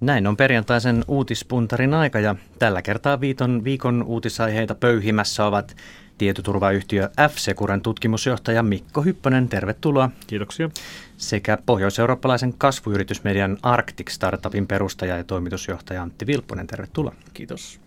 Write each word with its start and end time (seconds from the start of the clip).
Näin 0.00 0.26
on 0.26 0.36
perjantaisen 0.36 1.04
uutispuntarin 1.08 1.94
aika 1.94 2.20
ja 2.20 2.36
tällä 2.58 2.82
kertaa 2.82 3.20
viiton, 3.20 3.64
viikon 3.64 4.02
uutisaiheita 4.02 4.74
pöyhimässä 4.74 5.46
ovat 5.46 5.76
tietoturvayhtiö 6.18 7.10
F-Securen 7.28 7.80
tutkimusjohtaja 7.80 8.62
Mikko 8.62 9.02
Hyppönen, 9.02 9.48
tervetuloa. 9.48 10.10
Kiitoksia. 10.26 10.70
Sekä 11.16 11.58
pohjois-eurooppalaisen 11.66 12.54
kasvuyritysmedian 12.58 13.58
Arctic 13.62 14.10
Startupin 14.10 14.66
perustaja 14.66 15.16
ja 15.16 15.24
toimitusjohtaja 15.24 16.02
Antti 16.02 16.26
Vilppunen, 16.26 16.66
tervetuloa. 16.66 17.14
Kiitos. 17.34 17.80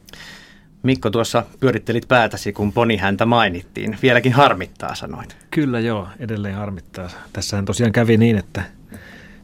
Mikko, 0.84 1.10
tuossa 1.10 1.44
pyörittelit 1.60 2.08
päätäsi, 2.08 2.54
kun 2.54 2.74
poni 2.74 2.98
häntä 2.98 3.26
mainittiin. 3.26 3.98
Vieläkin 4.02 4.34
harmittaa, 4.34 4.96
sanoit. 4.96 5.38
Kyllä 5.52 5.80
joo, 5.80 6.08
edelleen 6.20 6.56
harmittaa. 6.56 7.10
Tässähän 7.34 7.66
tosiaan 7.66 7.92
kävi 7.92 8.18
niin, 8.18 8.38
että 8.38 8.64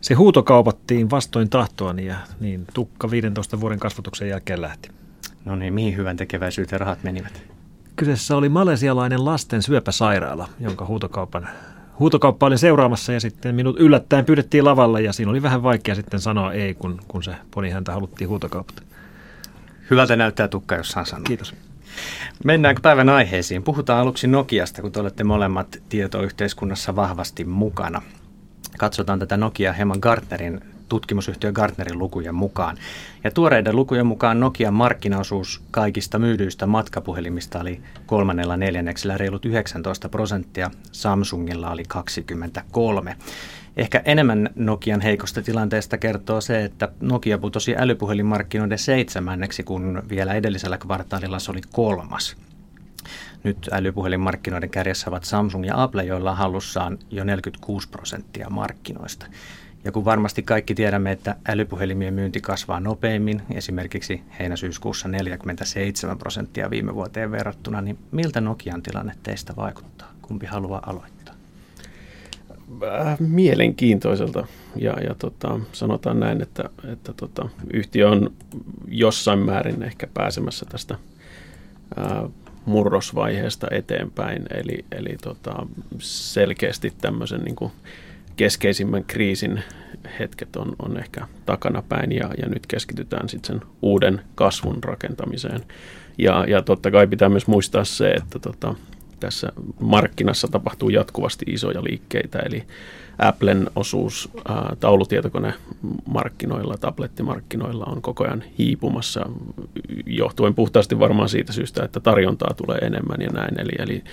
se 0.02 0.14
huutokaupattiin 0.14 1.10
vastoin 1.10 1.50
tahtoani 1.50 2.06
ja 2.06 2.16
niin 2.40 2.66
tukka 2.74 3.12
15 3.12 3.62
vuoden 3.62 3.80
kasvatuksen 3.80 4.30
jälkeen 4.30 4.62
lähti. 4.62 4.90
No 5.46 5.56
niin, 5.56 5.74
mihin 5.74 5.98
hyvän 5.98 6.18
tekeväisyyteen 6.18 6.80
rahat 6.80 7.04
menivät? 7.04 7.44
Kyseessä 7.96 8.38
oli 8.38 8.50
malesialainen 8.50 9.26
lasten 9.26 9.62
syöpäsairaala, 9.62 10.50
jonka 10.60 10.86
huutokaupan, 10.86 11.50
huutokauppa 12.00 12.46
oli 12.46 12.58
seuraamassa 12.58 13.14
ja 13.14 13.20
sitten 13.20 13.56
minut 13.56 13.80
yllättäen 13.80 14.26
pyydettiin 14.26 14.66
lavalle 14.66 15.02
ja 15.02 15.14
siinä 15.14 15.32
oli 15.32 15.42
vähän 15.42 15.64
vaikea 15.64 15.96
sitten 15.96 16.20
sanoa 16.20 16.54
ei, 16.54 16.74
kun, 16.74 17.00
kun 17.08 17.24
se 17.24 17.36
poni 17.52 17.70
häntä 17.70 17.94
haluttiin 17.94 18.30
huutokaupata. 18.30 18.84
Hyvältä 19.90 20.16
näyttää 20.16 20.48
tukka, 20.48 20.76
jos 20.76 20.90
saan 20.90 21.06
sanoa. 21.06 21.24
Kiitos. 21.24 21.56
Mennäänkö 22.44 22.82
päivän 22.82 23.10
aiheisiin? 23.10 23.64
Puhutaan 23.64 24.00
aluksi 24.00 24.28
Nokiasta, 24.28 24.82
kun 24.82 24.92
te 24.92 25.00
olette 25.00 25.24
molemmat 25.24 25.78
tietoyhteiskunnassa 25.90 26.96
vahvasti 26.96 27.46
mukana. 27.46 28.02
Katsotaan 28.78 29.20
tätä 29.20 29.38
Nokia 29.38 29.74
hieman 29.74 30.00
Gartnerin 30.02 30.62
tutkimusyhtiö 30.90 31.52
Gartnerin 31.52 32.00
lukujen 32.00 32.36
mukaan. 32.36 32.78
Ja 33.24 33.32
tuoreiden 33.32 33.76
lukujen 33.76 34.06
mukaan 34.08 34.40
Nokian 34.40 34.74
markkinaosuus 34.74 35.62
kaikista 35.72 36.20
myydyistä 36.20 36.68
matkapuhelimista 36.68 37.60
oli 37.60 37.82
kolmannella 38.06 38.58
neljänneksellä 38.58 39.18
reilut 39.18 39.46
19 39.46 40.10
prosenttia, 40.10 40.72
Samsungilla 40.92 41.72
oli 41.72 41.84
23. 41.88 43.16
Ehkä 43.78 44.02
enemmän 44.06 44.50
Nokian 44.56 45.02
heikosta 45.02 45.42
tilanteesta 45.42 45.98
kertoo 45.98 46.42
se, 46.42 46.64
että 46.64 46.90
Nokia 47.02 47.38
putosi 47.38 47.76
älypuhelinmarkkinoiden 47.78 48.80
seitsemänneksi, 48.80 49.64
kun 49.64 50.04
vielä 50.10 50.34
edellisellä 50.34 50.78
kvartaalilla 50.78 51.40
se 51.40 51.52
oli 51.52 51.62
kolmas. 51.72 52.38
Nyt 53.44 53.70
älypuhelinmarkkinoiden 53.72 54.70
kärjessä 54.70 55.10
ovat 55.10 55.24
Samsung 55.24 55.66
ja 55.66 55.84
Apple, 55.84 56.04
joilla 56.04 56.32
on 56.32 56.38
hallussaan 56.38 56.98
jo 57.12 57.24
46 57.24 57.90
prosenttia 57.90 58.50
markkinoista. 58.50 59.26
Ja 59.84 59.92
kun 59.92 60.06
varmasti 60.06 60.44
kaikki 60.44 60.76
tiedämme, 60.76 61.12
että 61.12 61.36
älypuhelimien 61.48 62.14
myynti 62.14 62.42
kasvaa 62.42 62.80
nopeimmin, 62.80 63.42
esimerkiksi 63.52 64.22
heinäsyyskuussa 64.40 65.08
47 65.08 66.18
prosenttia 66.18 66.70
viime 66.70 66.96
vuoteen 66.96 67.32
verrattuna, 67.32 67.82
niin 67.82 67.98
miltä 68.12 68.42
Nokian 68.42 68.82
tilanne 68.82 69.14
teistä 69.24 69.56
vaikuttaa? 69.56 70.14
Kumpi 70.22 70.46
haluaa 70.46 70.84
aloittaa? 70.86 71.36
Äh, 72.84 73.20
mielenkiintoiselta. 73.20 74.48
Ja, 74.76 74.94
ja 75.04 75.16
tota, 75.16 75.60
sanotaan 75.72 76.20
näin, 76.20 76.42
että, 76.42 76.70
että 76.92 77.14
tota, 77.14 77.50
yhtiö 77.74 78.10
on 78.10 78.34
jossain 78.88 79.40
määrin 79.40 79.84
ehkä 79.84 80.08
pääsemässä 80.14 80.66
tästä 80.66 80.96
ää, 81.96 82.20
äh, 82.20 82.24
murrosvaiheesta 82.70 83.68
eteenpäin. 83.72 84.46
Eli, 84.54 84.86
eli 84.92 85.16
tota, 85.24 85.68
selkeästi 86.00 86.94
tämmöisen 87.02 87.42
niin 87.42 87.56
kuin, 87.56 87.72
keskeisimmän 88.36 89.04
kriisin 89.04 89.64
hetket 90.20 90.56
on, 90.56 90.76
on 90.80 90.98
ehkä 90.98 91.28
takanapäin 91.46 92.12
ja, 92.12 92.30
ja 92.38 92.50
nyt 92.50 92.68
keskitytään 92.68 93.30
sitten 93.30 93.60
sen 93.60 93.70
uuden 93.82 94.22
kasvun 94.36 94.84
rakentamiseen. 94.84 95.62
Ja, 96.18 96.46
ja 96.48 96.62
totta 96.62 96.92
kai 96.92 97.08
pitää 97.08 97.30
myös 97.30 97.48
muistaa 97.48 97.84
se, 97.84 98.10
että 98.10 98.40
tota, 98.40 98.76
tässä 99.20 99.52
markkinassa 99.80 100.48
tapahtuu 100.48 100.90
jatkuvasti 100.90 101.46
isoja 101.48 101.84
liikkeitä, 101.84 102.40
eli 102.40 102.64
Applen 103.20 103.70
osuus 103.76 104.30
ää, 104.48 104.76
taulutietokonemarkkinoilla, 104.80 106.78
tablettimarkkinoilla 106.78 107.86
on 107.86 108.02
koko 108.02 108.24
ajan 108.24 108.44
hiipumassa, 108.58 109.30
johtuen 110.06 110.56
puhtaasti 110.56 111.00
varmaan 111.00 111.30
siitä 111.30 111.54
syystä, 111.54 111.84
että 111.84 112.00
tarjontaa 112.00 112.54
tulee 112.54 112.78
enemmän 112.78 113.22
ja 113.22 113.30
näin. 113.34 113.60
Eli, 113.60 113.72
eli 113.80 114.04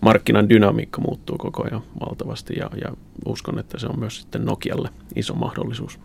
markkinan 0.00 0.48
dynamiikka 0.48 1.00
muuttuu 1.00 1.38
koko 1.38 1.64
ajan 1.64 1.82
valtavasti 2.00 2.54
ja, 2.58 2.70
ja 2.80 2.92
uskon, 3.26 3.58
että 3.58 3.78
se 3.78 3.86
on 3.86 3.98
myös 3.98 4.20
sitten 4.20 4.44
Nokialle 4.44 4.88
iso 5.16 5.34
mahdollisuus. 5.34 5.98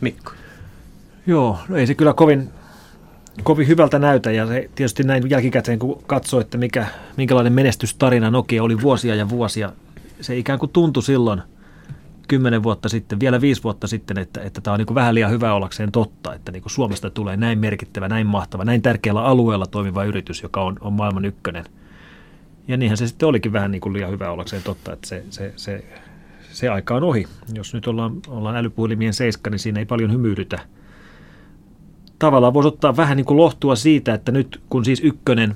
Mikko. 0.00 0.32
Joo, 1.26 1.58
no 1.68 1.76
ei 1.76 1.86
se 1.86 1.94
kyllä 1.94 2.12
kovin, 2.12 2.50
kovin 3.42 3.68
hyvältä 3.68 3.98
näytä 3.98 4.32
ja 4.32 4.46
se 4.46 4.70
tietysti 4.74 5.02
näin 5.02 5.30
jälkikäteen 5.30 5.78
kun 5.78 6.02
katsoo, 6.06 6.40
että 6.40 6.58
mikä, 6.58 6.86
minkälainen 7.16 7.52
menestystarina 7.52 8.30
Nokia 8.30 8.62
oli 8.62 8.80
vuosia 8.82 9.14
ja 9.14 9.28
vuosia, 9.28 9.72
se 10.20 10.38
ikään 10.38 10.58
kuin 10.58 10.70
tuntui 10.70 11.02
silloin 11.02 11.42
kymmenen 12.28 12.62
vuotta 12.62 12.88
sitten, 12.88 13.20
vielä 13.20 13.40
viisi 13.40 13.62
vuotta 13.62 13.86
sitten, 13.86 14.18
että, 14.18 14.42
että 14.42 14.60
tämä 14.60 14.72
on 14.74 14.78
niin 14.78 14.94
vähän 14.94 15.14
liian 15.14 15.30
hyvä 15.30 15.54
ollakseen 15.54 15.92
totta, 15.92 16.34
että 16.34 16.52
niin 16.52 16.62
Suomesta 16.66 17.10
tulee 17.10 17.36
näin 17.36 17.58
merkittävä, 17.58 18.08
näin 18.08 18.26
mahtava, 18.26 18.64
näin 18.64 18.82
tärkeällä 18.82 19.24
alueella 19.24 19.66
toimiva 19.66 20.04
yritys, 20.04 20.42
joka 20.42 20.62
on, 20.62 20.76
on 20.80 20.92
maailman 20.92 21.24
ykkönen– 21.24 21.64
ja 22.68 22.76
niinhän 22.76 22.96
se 22.96 23.06
sitten 23.06 23.28
olikin 23.28 23.52
vähän 23.52 23.70
niin 23.70 23.80
kuin 23.80 23.92
liian 23.92 24.10
hyvä 24.10 24.30
ollakseen 24.30 24.62
totta, 24.62 24.92
että 24.92 25.08
se, 25.08 25.24
se, 25.30 25.52
se, 25.56 25.84
se 26.52 26.68
aika 26.68 26.94
on 26.94 27.04
ohi. 27.04 27.26
Jos 27.54 27.74
nyt 27.74 27.86
ollaan, 27.86 28.12
ollaan 28.28 28.56
älypuhelimien 28.56 29.14
seiska, 29.14 29.50
niin 29.50 29.58
siinä 29.58 29.80
ei 29.80 29.86
paljon 29.86 30.12
hymyilytä. 30.12 30.58
Tavallaan 32.18 32.54
voisi 32.54 32.68
ottaa 32.68 32.96
vähän 32.96 33.16
niin 33.16 33.24
kuin 33.24 33.36
lohtua 33.36 33.76
siitä, 33.76 34.14
että 34.14 34.32
nyt 34.32 34.60
kun 34.70 34.84
siis 34.84 35.00
ykkönen, 35.00 35.54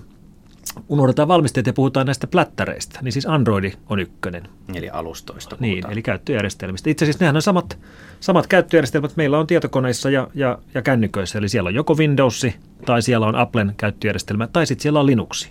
unohdetaan 0.88 1.28
valmistajat 1.28 1.66
ja 1.66 1.72
puhutaan 1.72 2.06
näistä 2.06 2.26
plättäreistä, 2.26 2.98
niin 3.02 3.12
siis 3.12 3.26
Androidi 3.26 3.72
on 3.88 3.98
ykkönen. 3.98 4.48
Eli 4.74 4.90
alustoista 4.90 5.56
puhutaan. 5.56 5.70
Niin, 5.70 5.92
eli 5.92 6.02
käyttöjärjestelmistä. 6.02 6.90
Itse 6.90 7.04
asiassa 7.04 7.24
nehän 7.24 7.36
on 7.36 7.42
samat, 7.42 7.78
samat 8.20 8.46
käyttöjärjestelmät 8.46 9.16
meillä 9.16 9.38
on 9.38 9.46
tietokoneissa 9.46 10.10
ja, 10.10 10.28
ja, 10.34 10.58
ja 10.74 10.82
kännyköissä. 10.82 11.38
Eli 11.38 11.48
siellä 11.48 11.68
on 11.68 11.74
joko 11.74 11.94
Windows 11.94 12.46
tai 12.86 13.02
siellä 13.02 13.26
on 13.26 13.36
Applen 13.36 13.74
käyttöjärjestelmä 13.76 14.46
tai 14.46 14.66
sitten 14.66 14.82
siellä 14.82 15.00
on 15.00 15.06
Linuxi 15.06 15.50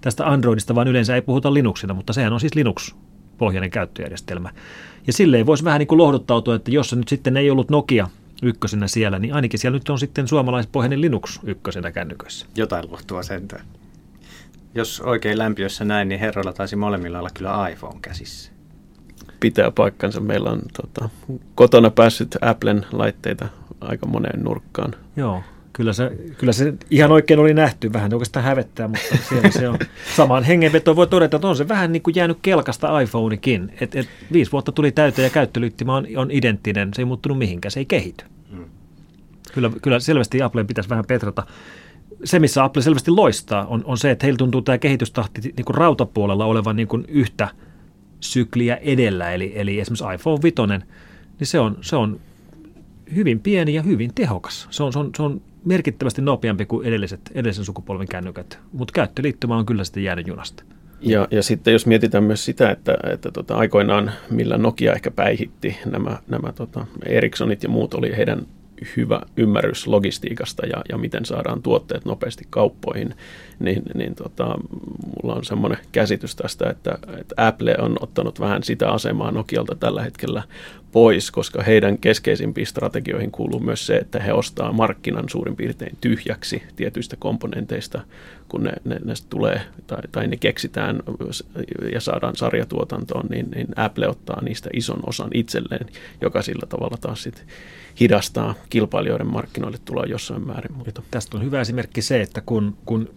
tästä 0.00 0.26
Androidista, 0.26 0.74
vaan 0.74 0.88
yleensä 0.88 1.14
ei 1.14 1.22
puhuta 1.22 1.54
Linuxina, 1.54 1.94
mutta 1.94 2.12
sehän 2.12 2.32
on 2.32 2.40
siis 2.40 2.54
Linux-pohjainen 2.54 3.70
käyttöjärjestelmä. 3.70 4.50
Ja 5.06 5.12
silleen 5.12 5.46
voisi 5.46 5.64
vähän 5.64 5.78
niin 5.78 5.86
kuin 5.86 5.98
lohduttautua, 5.98 6.54
että 6.54 6.70
jos 6.70 6.90
se 6.90 6.96
nyt 6.96 7.08
sitten 7.08 7.36
ei 7.36 7.50
ollut 7.50 7.70
Nokia 7.70 8.08
ykkösenä 8.42 8.88
siellä, 8.88 9.18
niin 9.18 9.34
ainakin 9.34 9.58
siellä 9.58 9.78
nyt 9.78 9.88
on 9.88 9.98
sitten 9.98 10.28
suomalaispohjainen 10.28 11.00
Linux 11.00 11.40
ykkösenä 11.44 11.92
kännyköissä. 11.92 12.46
Jotain 12.56 12.90
lohtua 12.90 13.22
sentään. 13.22 13.64
Jos 14.74 15.00
oikein 15.00 15.38
lämpiössä 15.38 15.84
näin, 15.84 16.08
niin 16.08 16.20
herroilla 16.20 16.52
taisi 16.52 16.76
molemmilla 16.76 17.18
olla 17.18 17.30
kyllä 17.34 17.68
iPhone 17.68 17.98
käsissä. 18.02 18.52
Pitää 19.40 19.70
paikkansa. 19.70 20.20
Meillä 20.20 20.50
on 20.50 20.62
tota, 20.82 21.08
kotona 21.54 21.90
päässyt 21.90 22.36
Applen 22.40 22.86
laitteita 22.92 23.48
aika 23.80 24.06
moneen 24.06 24.44
nurkkaan. 24.44 24.94
Joo, 25.16 25.42
Kyllä 25.72 25.92
se, 25.92 26.12
kyllä 26.38 26.52
se 26.52 26.74
ihan 26.90 27.12
oikein 27.12 27.40
oli 27.40 27.54
nähty, 27.54 27.92
vähän 27.92 28.14
oikeastaan 28.14 28.44
hävettää, 28.44 28.88
mutta 28.88 29.16
siellä 29.28 29.50
se 29.50 29.68
on. 29.68 29.78
Samaan 30.16 30.44
hengenvetoon 30.44 30.96
voi 30.96 31.06
todeta, 31.06 31.36
että 31.36 31.48
on 31.48 31.56
se 31.56 31.68
vähän 31.68 31.92
niin 31.92 32.02
kuin 32.02 32.14
jäänyt 32.16 32.38
kelkasta 32.42 33.00
iPhonekin. 33.00 33.72
Et, 33.80 33.96
et 33.96 34.08
viisi 34.32 34.52
vuotta 34.52 34.72
tuli 34.72 34.92
täyteen 34.92 35.26
ja 35.26 35.30
käyttöliittymä 35.30 35.96
on, 35.96 36.06
on 36.16 36.30
identtinen, 36.30 36.94
se 36.94 37.02
ei 37.02 37.06
muuttunut 37.06 37.38
mihinkään, 37.38 37.72
se 37.72 37.80
ei 37.80 37.86
kehity. 37.86 38.24
Hmm. 38.50 38.64
Kyllä, 39.52 39.70
kyllä 39.82 40.00
selvästi 40.00 40.42
Applen 40.42 40.66
pitäisi 40.66 40.90
vähän 40.90 41.04
petrata. 41.08 41.46
Se, 42.24 42.38
missä 42.38 42.64
Apple 42.64 42.82
selvästi 42.82 43.10
loistaa, 43.10 43.66
on, 43.66 43.82
on 43.84 43.98
se, 43.98 44.10
että 44.10 44.26
heillä 44.26 44.38
tuntuu 44.38 44.62
tämä 44.62 44.78
kehitystahti 44.78 45.40
niin 45.40 45.64
kuin 45.64 45.76
rautapuolella 45.76 46.44
olevan 46.44 46.76
niin 46.76 46.88
kuin 46.88 47.04
yhtä 47.08 47.48
sykliä 48.20 48.76
edellä, 48.76 49.32
eli, 49.32 49.52
eli 49.54 49.80
esimerkiksi 49.80 50.04
iPhone 50.14 50.42
5, 50.42 50.54
niin 51.38 51.46
se 51.46 51.60
on, 51.60 51.78
se 51.80 51.96
on 51.96 52.20
hyvin 53.14 53.40
pieni 53.40 53.74
ja 53.74 53.82
hyvin 53.82 54.14
tehokas. 54.14 54.68
Se 54.70 54.82
on, 54.82 54.92
se 54.92 54.98
on, 54.98 55.10
se 55.16 55.22
on 55.22 55.40
merkittävästi 55.64 56.22
nopeampi 56.22 56.66
kuin 56.66 56.86
edelliset, 56.86 57.20
edellisen 57.34 57.64
sukupolven 57.64 58.08
kännykät, 58.08 58.58
mutta 58.72 58.92
käyttöliittymä 58.92 59.56
on 59.56 59.66
kyllä 59.66 59.84
sitten 59.84 60.04
jäänyt 60.04 60.26
junasta. 60.26 60.64
Ja, 61.00 61.28
ja 61.30 61.42
sitten 61.42 61.72
jos 61.72 61.86
mietitään 61.86 62.24
myös 62.24 62.44
sitä, 62.44 62.70
että, 62.70 62.98
että 63.12 63.30
tota, 63.30 63.56
aikoinaan 63.56 64.12
millä 64.30 64.58
Nokia 64.58 64.92
ehkä 64.92 65.10
päihitti 65.10 65.76
nämä, 65.86 66.18
nämä 66.28 66.52
tota, 66.52 66.86
Ericssonit 67.06 67.62
ja 67.62 67.68
muut 67.68 67.94
oli 67.94 68.16
heidän 68.16 68.46
hyvä 68.96 69.20
ymmärrys 69.36 69.86
logistiikasta 69.86 70.66
ja, 70.66 70.82
ja 70.88 70.98
miten 70.98 71.24
saadaan 71.24 71.62
tuotteet 71.62 72.04
nopeasti 72.04 72.44
kauppoihin, 72.50 73.14
niin, 73.58 73.82
niin 73.94 74.14
tota, 74.14 74.58
mulla 75.22 75.34
on 75.36 75.44
semmoinen 75.44 75.78
käsitys 75.92 76.36
tästä, 76.36 76.70
että, 76.70 76.98
että 77.18 77.46
Apple 77.46 77.76
on 77.78 77.96
ottanut 78.00 78.40
vähän 78.40 78.62
sitä 78.62 78.90
asemaa 78.90 79.30
Nokialta 79.30 79.74
tällä 79.74 80.02
hetkellä 80.02 80.42
pois, 80.92 81.30
koska 81.30 81.62
heidän 81.62 81.98
keskeisimpiin 81.98 82.66
strategioihin 82.66 83.30
kuuluu 83.30 83.60
myös 83.60 83.86
se, 83.86 83.96
että 83.96 84.20
he 84.20 84.32
ostaa 84.32 84.72
markkinan 84.72 85.28
suurin 85.28 85.56
piirtein 85.56 85.96
tyhjäksi 86.00 86.62
tietyistä 86.76 87.16
komponenteista, 87.16 88.00
kun 88.48 88.62
ne, 88.62 88.72
ne, 88.84 89.00
ne 89.04 89.14
tulee 89.30 89.60
tai, 89.86 90.02
tai 90.12 90.26
ne 90.26 90.36
keksitään 90.36 91.02
ja 91.92 92.00
saadaan 92.00 92.36
sarjatuotantoon, 92.36 93.26
niin, 93.26 93.50
niin 93.54 93.66
Apple 93.76 94.08
ottaa 94.08 94.42
niistä 94.42 94.70
ison 94.72 95.00
osan 95.06 95.30
itselleen, 95.34 95.86
joka 96.20 96.42
sillä 96.42 96.66
tavalla 96.66 96.96
taas 97.00 97.22
sit 97.22 97.44
hidastaa 98.00 98.54
kilpailijoiden 98.70 99.26
markkinoille 99.32 99.78
tuloa 99.84 100.04
jossain 100.04 100.46
määrin. 100.46 100.72
Mutta. 100.72 101.02
Tästä 101.10 101.36
on 101.36 101.44
hyvä 101.44 101.60
esimerkki 101.60 102.02
se, 102.02 102.20
että 102.20 102.40
kun, 102.40 102.76
kun 102.84 103.08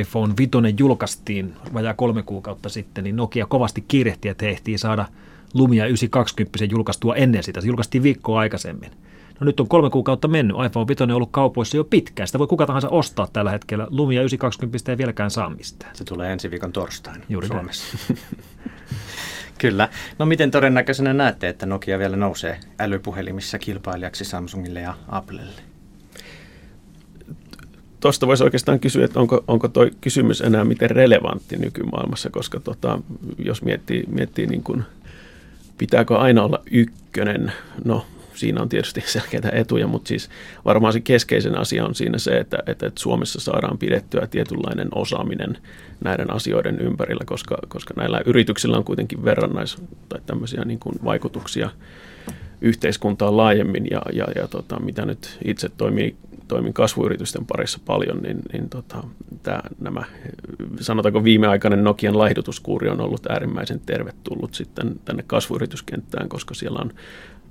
iPhone 0.00 0.34
5 0.38 0.50
julkaistiin 0.78 1.54
vajaa 1.74 1.94
kolme 1.94 2.22
kuukautta 2.22 2.68
sitten, 2.68 3.04
niin 3.04 3.16
Nokia 3.16 3.46
kovasti 3.46 3.84
kiirehti, 3.88 4.28
että 4.28 4.44
he 4.44 4.50
ehtii 4.50 4.78
saada 4.78 5.06
Lumia 5.54 5.86
920 5.86 6.64
julkaistua 6.64 7.16
ennen 7.16 7.42
sitä. 7.42 7.60
Se 7.60 7.66
julkaistiin 7.66 8.02
viikkoa 8.02 8.40
aikaisemmin. 8.40 8.90
No 9.40 9.44
nyt 9.44 9.60
on 9.60 9.68
kolme 9.68 9.90
kuukautta 9.90 10.28
mennyt. 10.28 10.56
iPhone 10.66 10.86
5 10.88 11.02
on 11.02 11.10
ollut 11.10 11.28
kaupoissa 11.32 11.76
jo 11.76 11.84
pitkään. 11.84 12.26
Sitä 12.26 12.38
voi 12.38 12.46
kuka 12.46 12.66
tahansa 12.66 12.88
ostaa 12.88 13.28
tällä 13.32 13.50
hetkellä. 13.50 13.86
Lumia 13.90 14.20
920 14.20 14.92
ei 14.92 14.98
vieläkään 14.98 15.30
saa 15.30 15.50
mistään. 15.50 15.96
Se 15.96 16.04
tulee 16.04 16.32
ensi 16.32 16.50
viikon 16.50 16.72
torstaina 16.72 17.24
Juuri 17.28 17.46
Suomessa. 17.46 17.98
Kyllä. 19.58 19.88
No 20.18 20.26
miten 20.26 20.50
todennäköisenä 20.50 21.12
näette, 21.12 21.48
että 21.48 21.66
Nokia 21.66 21.98
vielä 21.98 22.16
nousee 22.16 22.60
älypuhelimissa 22.78 23.58
kilpailijaksi 23.58 24.24
Samsungille 24.24 24.80
ja 24.80 24.94
Applelle? 25.08 25.62
tuosta 28.04 28.26
voisi 28.26 28.44
oikeastaan 28.44 28.80
kysyä, 28.80 29.04
että 29.04 29.20
onko, 29.20 29.44
onko 29.48 29.68
tuo 29.68 29.86
kysymys 30.00 30.40
enää 30.40 30.64
miten 30.64 30.90
relevantti 30.90 31.56
nykymaailmassa, 31.56 32.30
koska 32.30 32.60
tota, 32.60 32.98
jos 33.38 33.62
miettii, 33.62 34.04
miettii 34.08 34.46
niin 34.46 34.62
kuin, 34.62 34.84
pitääkö 35.78 36.18
aina 36.18 36.42
olla 36.42 36.62
ykkönen, 36.70 37.52
no 37.84 38.06
siinä 38.34 38.62
on 38.62 38.68
tietysti 38.68 39.00
selkeitä 39.06 39.50
etuja, 39.52 39.86
mutta 39.86 40.08
siis 40.08 40.30
varmaan 40.64 40.92
se 40.92 41.00
keskeisen 41.00 41.58
asia 41.58 41.84
on 41.84 41.94
siinä 41.94 42.18
se, 42.18 42.38
että, 42.38 42.58
että, 42.66 42.86
että 42.86 43.00
Suomessa 43.00 43.40
saadaan 43.40 43.78
pidettyä 43.78 44.26
tietynlainen 44.26 44.88
osaaminen 44.94 45.58
näiden 46.04 46.30
asioiden 46.30 46.80
ympärillä, 46.80 47.24
koska, 47.26 47.58
koska 47.68 47.94
näillä 47.96 48.22
yrityksillä 48.26 48.76
on 48.76 48.84
kuitenkin 48.84 49.24
verrannais- 49.24 49.82
tai 50.08 50.20
tämmöisiä 50.26 50.64
niin 50.64 50.78
kuin 50.78 50.94
vaikutuksia 51.04 51.70
yhteiskuntaan 52.60 53.36
laajemmin 53.36 53.86
ja, 53.90 54.02
ja, 54.12 54.26
ja 54.36 54.48
tota, 54.48 54.80
mitä 54.80 55.06
nyt 55.06 55.38
itse 55.44 55.68
toimii, 55.68 56.16
toimin 56.48 56.72
kasvuyritysten 56.72 57.46
parissa 57.46 57.78
paljon, 57.86 58.18
niin, 58.22 58.38
niin 58.52 58.68
tota, 58.68 59.04
tää, 59.44 59.68
nämä, 59.80 60.02
sanotaanko 60.80 61.24
viimeaikainen 61.24 61.84
Nokian 61.84 62.18
laihdutuskuuri 62.18 62.88
on 62.88 63.00
ollut 63.00 63.26
äärimmäisen 63.30 63.80
tervetullut 63.86 64.54
sitten 64.54 65.00
tänne 65.04 65.24
kasvuyrityskenttään, 65.26 66.28
koska 66.28 66.54
siellä 66.54 66.78
on 66.82 66.92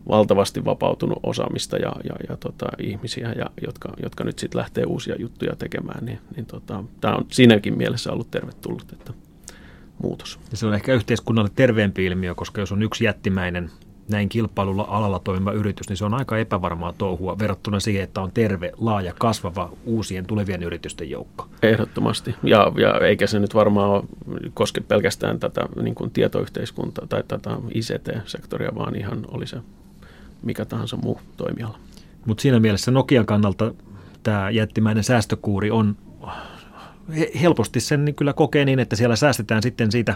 valtavasti 0.07 0.65
vapautunut 0.65 1.19
osaamista 1.23 1.77
ja, 1.77 1.91
ja, 2.03 2.15
ja 2.29 2.37
tota, 2.37 2.65
ihmisiä, 2.79 3.33
ja, 3.37 3.45
jotka, 3.65 3.93
jotka 4.03 4.23
nyt 4.23 4.39
sitten 4.39 4.59
lähtee 4.59 4.83
uusia 4.83 5.15
juttuja 5.19 5.55
tekemään, 5.55 6.05
niin, 6.05 6.19
niin 6.35 6.45
tota, 6.45 6.83
tämä 7.01 7.15
on 7.15 7.25
siinäkin 7.31 7.77
mielessä 7.77 8.11
ollut 8.11 8.31
tervetullut, 8.31 8.91
että 8.93 9.13
muutos. 10.03 10.39
Ja 10.51 10.57
se 10.57 10.65
on 10.65 10.73
ehkä 10.73 10.93
yhteiskunnalle 10.93 11.51
terveempi 11.55 12.05
ilmiö, 12.05 12.35
koska 12.35 12.61
jos 12.61 12.71
on 12.71 12.83
yksi 12.83 13.05
jättimäinen 13.05 13.71
näin 14.13 14.29
kilpailulla 14.29 14.85
alalla 14.89 15.19
toimiva 15.19 15.51
yritys, 15.51 15.89
niin 15.89 15.97
se 15.97 16.05
on 16.05 16.13
aika 16.13 16.37
epävarmaa 16.37 16.93
touhua 16.97 17.39
verrattuna 17.39 17.79
siihen, 17.79 18.03
että 18.03 18.21
on 18.21 18.31
terve, 18.31 18.71
laaja, 18.77 19.13
kasvava 19.19 19.71
uusien 19.85 20.25
tulevien 20.25 20.63
yritysten 20.63 21.09
joukko. 21.09 21.47
Ehdottomasti. 21.63 22.35
Ja, 22.43 22.71
ja 22.77 23.07
eikä 23.07 23.27
se 23.27 23.39
nyt 23.39 23.55
varmaan 23.55 24.03
koske 24.53 24.81
pelkästään 24.81 25.39
tätä 25.39 25.61
niin 25.81 25.95
kuin 25.95 26.11
tietoyhteiskuntaa 26.11 27.07
tai 27.07 27.23
tätä 27.27 27.57
ICT-sektoria, 27.73 28.75
vaan 28.75 28.95
ihan 28.95 29.25
oli 29.31 29.47
se 29.47 29.57
mikä 30.43 30.65
tahansa 30.65 30.97
muu 30.97 31.19
toimiala. 31.37 31.77
Mutta 32.25 32.41
siinä 32.41 32.59
mielessä 32.59 32.91
Nokian 32.91 33.25
kannalta 33.25 33.73
tämä 34.23 34.49
jättimäinen 34.49 35.03
säästökuuri 35.03 35.71
on 35.71 35.95
helposti 37.41 37.79
sen 37.79 38.05
niin 38.05 38.15
kyllä 38.15 38.33
kokee 38.33 38.65
niin, 38.65 38.79
että 38.79 38.95
siellä 38.95 39.15
säästetään 39.15 39.63
sitten 39.63 39.91
siitä, 39.91 40.15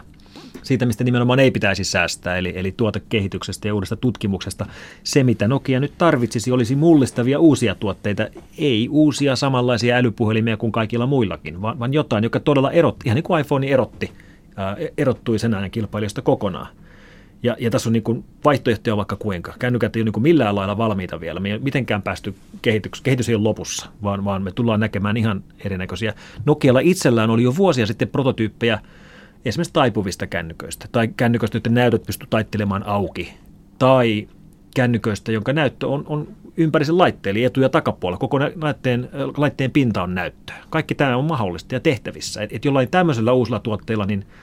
siitä, 0.64 0.86
mistä 0.86 1.04
nimenomaan 1.04 1.40
ei 1.40 1.52
pitäisi 1.52 1.84
säästää, 1.84 2.38
eli, 2.38 2.54
eli 2.56 2.74
tuotekehityksestä 2.78 3.68
ja 3.68 3.74
uudesta 3.74 3.96
tutkimuksesta. 3.96 4.66
Se, 5.04 5.24
mitä 5.24 5.48
Nokia 5.48 5.80
nyt 5.80 5.94
tarvitsisi, 5.98 6.52
olisi 6.52 6.76
mullistavia 6.76 7.40
uusia 7.40 7.76
tuotteita, 7.76 8.28
ei 8.58 8.88
uusia 8.92 9.36
samanlaisia 9.36 9.96
älypuhelimia 9.96 10.58
kuin 10.58 10.72
kaikilla 10.72 11.06
muillakin, 11.06 11.62
vaan, 11.62 11.80
vaan 11.80 11.94
jotain, 11.94 12.24
joka 12.24 12.40
todella 12.40 12.72
erotti, 12.72 13.08
ihan 13.08 13.16
niin 13.16 13.24
kuin 13.24 13.42
iPhone 13.42 13.68
erotti, 13.68 14.12
ää, 14.56 14.78
erottui 14.98 15.40
sen 15.40 15.54
ajan 15.54 15.72
kilpailijoista 15.72 16.22
kokonaan. 16.22 16.68
Ja, 17.44 17.56
ja 17.60 17.70
tässä 17.70 17.90
on 17.90 17.94
niin 17.94 18.04
kuin 18.04 18.24
vaihtoehtoja 18.46 18.98
vaikka 18.98 19.16
kuinka. 19.16 19.54
Kännykät 19.60 19.96
ei 19.96 20.00
ole 20.00 20.06
niin 20.06 20.14
kuin 20.14 20.24
millään 20.24 20.56
lailla 20.56 20.78
valmiita 20.78 21.20
vielä. 21.20 21.40
Me 21.40 21.52
ei 21.52 21.60
mitenkään 21.60 22.02
päästy 22.02 22.36
kehitys, 22.62 23.02
kehitys 23.02 23.30
ei 23.30 23.36
ole 23.36 23.44
lopussa, 23.44 23.90
vaan, 24.04 24.26
vaan 24.26 24.42
me 24.42 24.52
tullaan 24.52 24.80
näkemään 24.80 25.18
ihan 25.18 25.44
erinäköisiä. 25.66 26.14
Nokialla 26.46 26.80
itsellään 26.80 27.30
oli 27.30 27.44
jo 27.44 27.56
vuosia 27.56 27.86
sitten 27.86 28.08
prototyyppejä 28.08 28.80
esimerkiksi 29.46 29.74
taipuvista 29.74 30.28
kännyköistä. 30.28 30.86
Tai 30.92 31.08
kännyköistä, 31.08 31.58
joiden 31.58 31.74
näytöt 31.74 32.04
pysty 32.04 32.28
taittelemaan 32.30 32.84
auki. 32.88 33.34
Tai 33.80 34.28
kännyköistä, 34.76 35.32
jonka 35.32 35.54
näyttö 35.54 35.88
on, 35.88 36.04
on 36.08 36.28
ympäri 36.58 36.86
sen 36.86 36.98
laitteen, 36.98 37.36
eli 37.36 37.44
etu- 37.44 37.62
ja 37.62 37.70
takapuolella. 37.70 38.20
Koko 38.20 38.40
laitteen, 38.40 39.10
laitteen 39.38 39.72
pinta 39.72 40.04
on 40.04 40.16
näyttöä. 40.16 40.56
Kaikki 40.70 40.96
tämä 40.96 41.18
on 41.18 41.26
mahdollista 41.26 41.76
ja 41.76 41.80
tehtävissä. 41.80 42.42
Et, 42.42 42.54
et 42.54 42.66
jollain 42.66 42.92
tämmöisellä 42.92 43.34
uusilla 43.34 43.60
tuotteilla, 43.60 44.06
niin– 44.06 44.26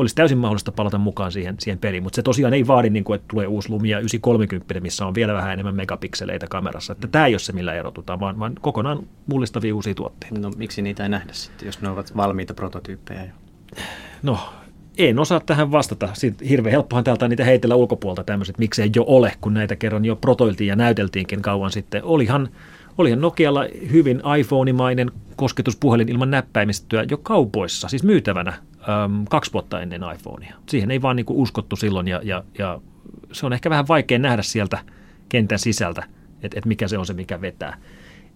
olisi 0.00 0.14
täysin 0.14 0.38
mahdollista 0.38 0.72
palata 0.72 0.98
mukaan 0.98 1.32
siihen, 1.32 1.54
siihen 1.58 1.78
peliin, 1.78 2.02
mutta 2.02 2.16
se 2.16 2.22
tosiaan 2.22 2.54
ei 2.54 2.66
vaadi, 2.66 2.90
niin 2.90 3.04
kuin, 3.04 3.14
että 3.14 3.28
tulee 3.28 3.46
uusi 3.46 3.70
Lumia 3.70 3.98
930, 3.98 4.80
missä 4.80 5.06
on 5.06 5.14
vielä 5.14 5.34
vähän 5.34 5.52
enemmän 5.52 5.74
megapikseleitä 5.74 6.46
kamerassa. 6.46 6.92
Että 6.92 7.08
tämä 7.08 7.26
ei 7.26 7.32
ole 7.32 7.38
se, 7.38 7.52
millä 7.52 7.74
erotutaan, 7.74 8.20
vaan, 8.20 8.38
vaan 8.38 8.54
kokonaan 8.60 9.06
mullistavia 9.26 9.74
uusia 9.74 9.94
tuotteita. 9.94 10.40
No 10.40 10.50
miksi 10.56 10.82
niitä 10.82 11.02
ei 11.02 11.08
nähdä 11.08 11.32
sitten, 11.32 11.66
jos 11.66 11.82
ne 11.82 11.88
ovat 11.88 12.16
valmiita 12.16 12.54
prototyyppejä 12.54 13.24
jo? 13.24 13.32
No, 14.22 14.38
en 14.98 15.18
osaa 15.18 15.40
tähän 15.40 15.72
vastata. 15.72 16.08
Sitten 16.12 16.48
hirveän 16.48 16.72
helppohan 16.72 17.04
täältä 17.04 17.28
niitä 17.28 17.44
heitellä 17.44 17.74
ulkopuolta 17.74 18.24
tämmöiset, 18.24 18.58
miksei 18.58 18.90
jo 18.96 19.04
ole, 19.06 19.32
kun 19.40 19.54
näitä 19.54 19.76
kerran 19.76 20.04
jo 20.04 20.16
protoiltiin 20.16 20.68
ja 20.68 20.76
näyteltiinkin 20.76 21.42
kauan 21.42 21.72
sitten. 21.72 22.04
Olihan, 22.04 22.48
olihan 22.98 23.20
Nokialla 23.20 23.66
hyvin 23.92 24.22
iPhone-mainen 24.38 25.10
kosketuspuhelin 25.36 26.08
ilman 26.08 26.30
näppäimistöä 26.30 27.04
jo 27.10 27.18
kaupoissa, 27.18 27.88
siis 27.88 28.02
myytävänä 28.02 28.50
äm, 28.50 29.24
kaksi 29.30 29.52
vuotta 29.52 29.80
ennen 29.80 30.02
iPhonea. 30.14 30.54
Siihen 30.68 30.90
ei 30.90 31.02
vaan 31.02 31.16
niin 31.16 31.26
uskottu 31.28 31.76
silloin 31.76 32.08
ja, 32.08 32.20
ja, 32.24 32.44
ja 32.58 32.80
se 33.32 33.46
on 33.46 33.52
ehkä 33.52 33.70
vähän 33.70 33.88
vaikea 33.88 34.18
nähdä 34.18 34.42
sieltä 34.42 34.78
kentän 35.28 35.58
sisältä, 35.58 36.04
että, 36.42 36.58
että 36.58 36.68
mikä 36.68 36.88
se 36.88 36.98
on 36.98 37.06
se, 37.06 37.14
mikä 37.14 37.40
vetää. 37.40 37.76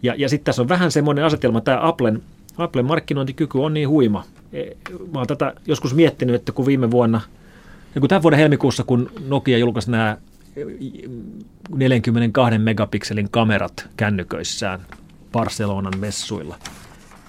Ja, 0.03 0.15
ja 0.17 0.29
sitten 0.29 0.45
tässä 0.45 0.63
on 0.63 0.69
vähän 0.69 0.91
semmoinen 0.91 1.25
asetelma, 1.25 1.61
tämä 1.61 1.79
Applen, 1.89 2.23
Applen 2.59 2.85
markkinointikyky 2.85 3.59
on 3.59 3.75
niin 3.75 3.89
huima. 3.89 4.25
Mä 5.13 5.19
oon 5.19 5.27
tätä 5.27 5.55
joskus 5.67 5.95
miettinyt, 5.95 6.35
että 6.35 6.53
kun 6.53 6.67
viime 6.67 6.91
vuonna, 6.91 7.21
ja 7.95 8.01
kun 8.01 8.09
tämän 8.09 8.23
vuoden 8.23 8.39
helmikuussa, 8.39 8.85
kun 8.85 9.11
Nokia 9.29 9.59
julkaisi 9.59 9.91
nämä 9.91 10.17
42 11.77 12.59
megapikselin 12.59 13.31
kamerat 13.31 13.89
kännyköissään 13.97 14.81
Barcelonan 15.33 15.99
messuilla, 15.99 16.57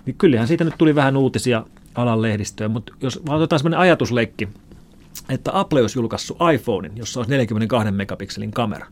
niin 0.05 0.15
kyllähän 0.17 0.47
siitä 0.47 0.63
nyt 0.63 0.73
tuli 0.77 0.95
vähän 0.95 1.17
uutisia 1.17 1.65
alan 1.95 2.21
lehdistöön, 2.21 2.71
mutta 2.71 2.93
jos 3.01 3.21
otetaan 3.29 3.59
sellainen 3.59 3.79
ajatusleikki, 3.79 4.50
että 5.29 5.59
Apple 5.59 5.81
olisi 5.81 6.00
julkaissut 6.00 6.38
iPhonein, 6.53 6.97
jossa 6.97 7.19
olisi 7.19 7.31
42 7.31 7.91
megapikselin 7.91 8.51
kamera, 8.51 8.88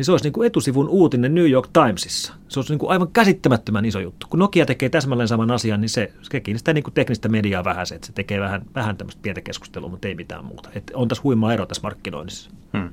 niin 0.00 0.04
se 0.04 0.12
olisi 0.12 0.24
niin 0.24 0.32
kuin 0.32 0.46
etusivun 0.46 0.88
uutinen 0.88 1.34
New 1.34 1.50
York 1.50 1.68
Timesissa. 1.72 2.34
Se 2.48 2.58
olisi 2.58 2.72
niin 2.72 2.78
kuin 2.78 2.90
aivan 2.90 3.08
käsittämättömän 3.12 3.84
iso 3.84 4.00
juttu. 4.00 4.26
Kun 4.30 4.38
Nokia 4.38 4.66
tekee 4.66 4.88
täsmälleen 4.88 5.28
saman 5.28 5.50
asian, 5.50 5.80
niin 5.80 5.88
se, 5.88 6.12
se 6.22 6.42
sitä 6.56 6.72
niin 6.72 6.84
kuin 6.84 6.94
teknistä 6.94 7.28
mediaa 7.28 7.64
vähän 7.64 7.86
se, 7.86 7.94
että 7.94 8.06
se 8.06 8.12
tekee 8.12 8.40
vähän, 8.40 8.62
vähän 8.74 8.96
tämmöistä 8.96 9.22
pientä 9.22 9.40
keskustelua, 9.40 9.88
mutta 9.88 10.08
ei 10.08 10.14
mitään 10.14 10.44
muuta. 10.44 10.68
Et 10.74 10.90
on 10.94 11.08
tässä 11.08 11.22
huima 11.22 11.52
ero 11.52 11.66
tässä 11.66 11.82
markkinoinnissa. 11.82 12.50
Hmm. 12.78 12.88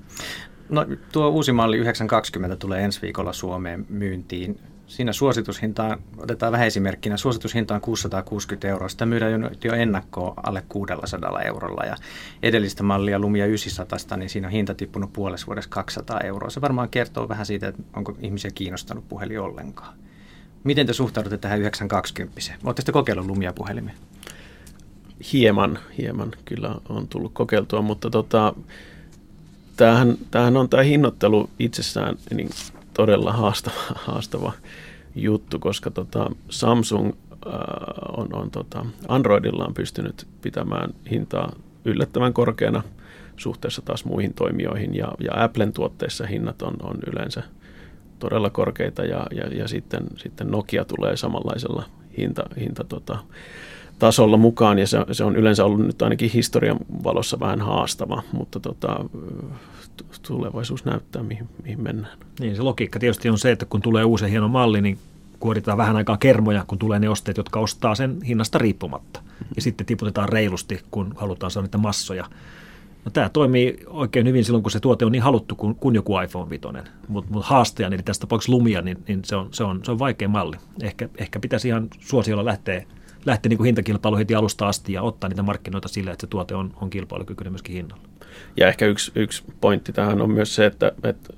No, 0.69 0.85
tuo 1.11 1.29
uusi 1.29 1.51
malli 1.51 1.77
920 1.77 2.55
tulee 2.55 2.83
ensi 2.83 3.01
viikolla 3.01 3.33
Suomeen 3.33 3.85
myyntiin 3.89 4.59
siinä 4.87 5.13
suositushintaan, 5.13 5.99
otetaan 6.17 6.51
vähän 6.51 6.67
esimerkkinä, 6.67 7.17
suositushinta 7.17 7.75
on 7.75 7.81
660 7.81 8.67
euroa. 8.67 8.89
Sitä 8.89 9.05
myydään 9.05 9.49
jo, 9.63 9.73
ennakkoon 9.73 10.33
alle 10.43 10.63
600 10.69 11.41
eurolla 11.41 11.83
ja 11.85 11.95
edellistä 12.43 12.83
mallia 12.83 13.19
Lumia 13.19 13.45
900, 13.45 14.17
niin 14.17 14.29
siinä 14.29 14.47
on 14.47 14.51
hinta 14.51 14.75
tippunut 14.75 15.13
puolessa 15.13 15.47
vuodessa 15.47 15.69
200 15.69 16.19
euroa. 16.19 16.49
Se 16.49 16.61
varmaan 16.61 16.89
kertoo 16.89 17.29
vähän 17.29 17.45
siitä, 17.45 17.67
että 17.67 17.83
onko 17.95 18.17
ihmisiä 18.21 18.51
kiinnostanut 18.51 19.09
puhelin 19.09 19.39
ollenkaan. 19.39 19.97
Miten 20.63 20.87
te 20.87 20.93
suhtaudutte 20.93 21.37
tähän 21.37 21.59
920? 21.59 22.41
Oletteko 22.63 22.85
te 22.85 22.91
kokeillut 22.91 23.25
Lumia 23.25 23.53
puhelimia? 23.53 23.93
Hieman, 25.33 25.79
hieman 25.97 26.31
kyllä 26.45 26.75
on 26.89 27.07
tullut 27.07 27.33
kokeiltua, 27.33 27.81
mutta 27.81 28.09
tota, 28.09 28.53
tämähän, 29.77 30.17
tämähän 30.31 30.57
on 30.57 30.69
tämä 30.69 30.83
hinnoittelu 30.83 31.49
itsessään 31.59 32.17
niin 32.33 32.49
todella 32.97 33.33
haastava, 33.33 33.75
haastava 34.07 34.53
juttu, 35.15 35.59
koska 35.59 35.91
tota 35.91 36.31
Samsung 36.49 37.11
äh, 37.31 37.53
on, 38.17 38.27
on 38.33 38.51
tota, 38.51 38.85
Androidilla 39.07 39.65
on 39.65 39.73
pystynyt 39.73 40.27
pitämään 40.41 40.93
hintaa 41.11 41.51
yllättävän 41.85 42.33
korkeana 42.33 42.83
suhteessa 43.37 43.81
taas 43.81 44.05
muihin 44.05 44.33
toimijoihin. 44.33 44.95
Ja, 44.95 45.11
ja 45.19 45.43
Applen 45.43 45.73
tuotteissa 45.73 46.25
hinnat 46.25 46.61
on, 46.61 46.75
on 46.83 46.97
yleensä 47.07 47.43
todella 48.19 48.49
korkeita 48.49 49.05
ja, 49.05 49.27
ja, 49.31 49.47
ja 49.47 49.67
sitten, 49.67 50.03
sitten 50.15 50.47
Nokia 50.51 50.85
tulee 50.85 51.17
samanlaisella 51.17 51.83
hinta, 52.17 52.43
hinta 52.59 52.83
tota, 52.83 53.19
tasolla 53.99 54.37
mukaan 54.37 54.79
ja 54.79 54.87
se, 54.87 54.97
se 55.11 55.23
on 55.23 55.35
yleensä 55.35 55.65
ollut 55.65 55.85
nyt 55.85 56.01
ainakin 56.01 56.31
historian 56.31 56.77
valossa 57.03 57.39
vähän 57.39 57.61
haastava, 57.61 58.23
mutta 58.31 58.59
tota, 58.59 59.05
tulevaisuus 60.27 60.85
näyttää, 60.85 61.23
mihin, 61.23 61.49
mihin 61.63 61.81
mennään. 61.81 62.17
Niin, 62.39 62.55
se 62.55 62.61
logiikka 62.61 62.99
tietysti 62.99 63.29
on 63.29 63.39
se, 63.39 63.51
että 63.51 63.65
kun 63.65 63.81
tulee 63.81 64.03
uusi 64.03 64.29
hieno 64.29 64.47
malli, 64.47 64.81
niin 64.81 64.97
kuoritaan 65.39 65.77
vähän 65.77 65.95
aikaa 65.95 66.17
kermoja, 66.17 66.65
kun 66.67 66.77
tulee 66.77 66.99
ne 66.99 67.09
osteet, 67.09 67.37
jotka 67.37 67.59
ostaa 67.59 67.95
sen 67.95 68.21
hinnasta 68.27 68.57
riippumatta. 68.57 69.21
Ja 69.55 69.61
sitten 69.61 69.87
tiputetaan 69.87 70.29
reilusti, 70.29 70.81
kun 70.91 71.13
halutaan 71.15 71.51
saada 71.51 71.65
niitä 71.65 71.77
massoja. 71.77 72.25
No, 73.05 73.11
tämä 73.11 73.29
toimii 73.29 73.79
oikein 73.87 74.27
hyvin 74.27 74.45
silloin, 74.45 74.63
kun 74.63 74.71
se 74.71 74.79
tuote 74.79 75.05
on 75.05 75.11
niin 75.11 75.21
haluttu 75.21 75.55
kuin, 75.55 75.75
kuin 75.75 75.95
joku 75.95 76.19
iPhone 76.19 76.49
5. 76.49 76.67
Mutta 77.07 77.33
mut 77.33 77.45
haastajan, 77.45 77.93
eli 77.93 78.03
tästä 78.03 78.21
tapauksessa 78.21 78.51
Lumia, 78.51 78.81
niin, 78.81 78.97
niin 79.07 79.19
se, 79.25 79.35
on, 79.35 79.47
se, 79.51 79.63
on, 79.63 79.79
se 79.83 79.91
on 79.91 79.99
vaikea 79.99 80.27
malli. 80.27 80.57
Ehkä, 80.81 81.09
ehkä 81.17 81.39
pitäisi 81.39 81.67
ihan 81.67 81.87
suosiolla 81.99 82.45
lähteä, 82.45 82.83
lähteä 83.27 83.49
niin 83.49 83.57
kuin 83.57 83.65
hintakilpailu 83.65 84.17
heti 84.17 84.35
alusta 84.35 84.67
asti 84.67 84.93
ja 84.93 85.01
ottaa 85.01 85.29
niitä 85.29 85.43
markkinoita 85.43 85.87
sillä, 85.87 86.11
että 86.11 86.21
se 86.21 86.27
tuote 86.27 86.55
on, 86.55 86.73
on 86.81 86.89
kilpailukykyinen 86.89 87.51
myöskin 87.51 87.75
hinnalla. 87.75 88.03
Ja 88.57 88.67
ehkä 88.67 88.85
yksi, 88.85 89.11
yksi 89.15 89.43
pointti 89.61 89.93
tähän 89.93 90.21
on 90.21 90.31
myös 90.31 90.55
se, 90.55 90.65
että, 90.65 90.91
että 91.03 91.33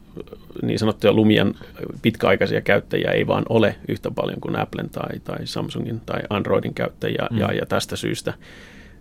niin 0.61 0.79
sanottuja 0.79 1.13
Lumian 1.13 1.55
pitkäaikaisia 2.01 2.61
käyttäjiä 2.61 3.11
ei 3.11 3.27
vaan 3.27 3.45
ole 3.49 3.75
yhtä 3.87 4.11
paljon 4.11 4.41
kuin 4.41 4.59
Applen 4.59 4.89
tai, 4.89 5.19
tai 5.19 5.47
Samsungin 5.47 5.99
tai 5.99 6.19
Androidin 6.29 6.73
käyttäjiä, 6.73 7.27
mm. 7.31 7.37
ja, 7.37 7.53
ja 7.53 7.65
tästä 7.65 7.95
syystä 7.95 8.33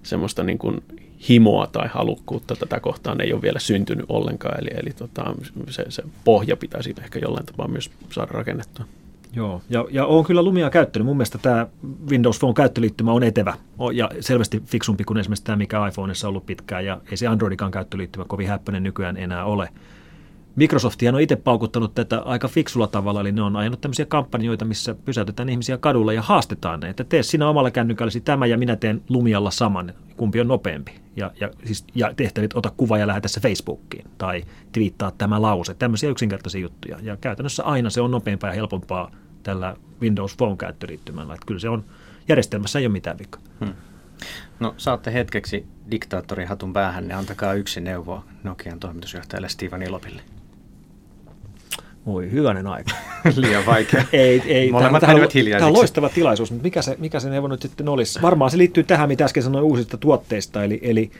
semmoista 0.03 0.45
niin 0.45 0.59
kuin 0.59 0.83
himoa 1.29 1.67
tai 1.67 1.89
halukkuutta 1.89 2.57
tätä 2.57 2.81
kohtaan 2.81 3.21
ei 3.21 3.33
ole 3.33 3.43
vielä 3.43 3.59
syntynyt 3.59 4.07
ollenkaan, 4.09 4.61
eli, 4.61 4.71
eli 4.73 4.91
tota, 4.93 5.35
se, 5.69 5.85
se 5.89 6.03
pohja 6.25 6.57
pitäisi 6.57 6.95
ehkä 7.03 7.19
jollain 7.19 7.47
tapaa 7.47 7.69
myös 7.69 7.91
saada 8.13 8.33
rakennettua. 8.33 8.85
Joo, 9.33 9.63
ja, 9.71 9.85
ja 9.91 10.07
olen 10.07 10.25
kyllä 10.25 10.43
Lumia 10.43 10.71
käyttänyt. 10.71 11.07
Mun 11.07 11.17
mielestä 11.17 11.39
tämä 11.39 11.67
Windows 12.11 12.39
Phone 12.39 12.55
käyttöliittymä 12.55 13.13
on 13.13 13.23
etevä 13.23 13.55
ja 13.93 14.11
selvästi 14.21 14.63
fiksumpi 14.67 15.05
kuin 15.05 15.19
esimerkiksi 15.19 15.45
tämä, 15.45 15.57
mikä 15.57 15.87
iPhoneissa 15.87 16.27
on 16.27 16.29
ollut 16.29 16.47
pitkään, 16.47 16.85
ja 16.85 17.01
ei 17.11 17.17
se 17.17 17.27
Androidikaan 17.27 17.71
käyttöliittymä 17.71 18.25
kovin 18.29 18.49
häppöinen 18.49 18.83
nykyään 18.83 19.17
enää 19.17 19.45
ole. 19.45 19.69
Microsoftia 20.59 21.13
on 21.13 21.21
itse 21.21 21.37
paukuttanut 21.37 21.95
tätä 21.95 22.19
aika 22.19 22.49
fiksulla 22.49 22.87
tavalla, 22.87 23.21
eli 23.21 23.33
ne 23.33 23.43
on 23.43 23.57
ajanut 23.57 23.81
tämmöisiä 23.81 24.07
kampanjoita, 24.07 24.65
missä 24.65 24.95
pysäytetään 24.95 25.49
ihmisiä 25.49 25.79
kadulla 25.79 26.13
ja 26.13 26.23
haastetaan 26.23 26.81
ne, 26.81 26.89
että 26.89 27.05
tee 27.05 27.23
sinä 27.23 27.49
omalla 27.49 27.71
kännykälläsi 27.71 28.21
tämä 28.21 28.47
ja 28.47 28.59
minä 28.59 28.77
teen 28.77 29.03
Lumialla 29.09 29.51
saman, 29.51 29.93
kumpi 30.17 30.41
on 30.41 30.49
nopeampi. 30.49 30.93
Ja, 31.17 31.31
ja, 31.41 31.51
siis, 31.65 31.85
ja 31.95 32.15
tehtävät 32.17 32.51
ota 32.55 32.73
kuva 32.77 32.99
ja 32.99 33.07
lähetä 33.07 33.29
se 33.29 33.41
Facebookiin 33.41 34.07
tai 34.19 34.45
twiittaa 34.73 35.11
tämä 35.11 35.43
lause, 35.43 35.75
tämmöisiä 35.75 36.11
yksinkertaisia 36.11 36.61
juttuja. 36.61 36.99
Ja 37.03 37.17
käytännössä 37.17 37.65
aina 37.65 37.91
se 37.91 38.01
on 38.01 38.11
nopeampaa 38.11 38.51
ja 38.51 38.55
helpompaa 38.55 39.11
tällä 39.43 39.77
Windows 40.01 40.37
Phone-käyttöliittymällä. 40.37 41.35
Että 41.35 41.47
kyllä 41.47 41.61
se 41.61 41.69
on, 41.69 41.85
järjestelmässä 42.29 42.79
ei 42.79 42.87
ole 42.87 42.93
mitään 42.93 43.19
vikaa. 43.19 43.41
Hmm. 43.65 43.75
No 44.61 44.75
saatte 44.77 45.13
hetkeksi 45.13 45.67
diktaattorin 45.91 46.49
hatun 46.49 46.73
päähän, 46.73 47.09
niin 47.09 47.17
antakaa 47.17 47.55
yksi 47.55 47.81
neuvo 47.81 48.25
Nokian 48.45 48.81
toimitusjohtajalle 48.81 49.49
Steven 49.49 49.83
Ilopille. 49.83 50.23
Voi 52.09 52.31
hyvänen 52.31 52.67
aika. 52.67 52.91
Liian 53.37 53.67
vaikea. 53.67 54.05
ei, 54.13 54.43
ei. 54.47 54.71
Molemmat 54.71 55.01
tämä, 55.01 55.15
tämä 55.59 55.67
on 55.67 55.73
loistava 55.73 56.09
tilaisuus, 56.09 56.51
mutta 56.51 56.63
mikä 56.63 56.83
se, 56.83 56.97
mikä 56.99 57.21
se 57.21 57.31
neuvo 57.31 57.49
nyt 57.49 57.63
sitten 57.63 57.89
olisi? 57.89 58.23
Varmaan 58.23 58.51
se 58.51 58.59
liittyy 58.59 58.85
tähän, 58.85 59.09
mitä 59.09 59.25
äsken 59.25 59.43
sanoin 59.43 59.65
uusista 59.65 59.97
tuotteista, 59.97 60.65
eli, 60.65 60.81
eli 60.83 61.11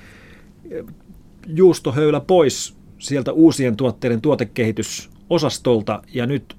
juustohöylä 1.47 2.21
pois 2.21 2.77
sieltä 2.99 3.33
uusien 3.33 3.77
tuotteiden 3.77 4.21
tuotekehitysosastolta 4.21 6.03
ja 6.15 6.27
nyt 6.27 6.57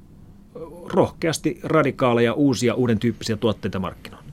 rohkeasti 0.94 1.60
radikaaleja 1.64 2.34
uusia 2.34 2.74
uuden 2.74 3.00
tyyppisiä 3.00 3.38
tuotteita 3.38 3.80
markkinoille. 3.80 4.29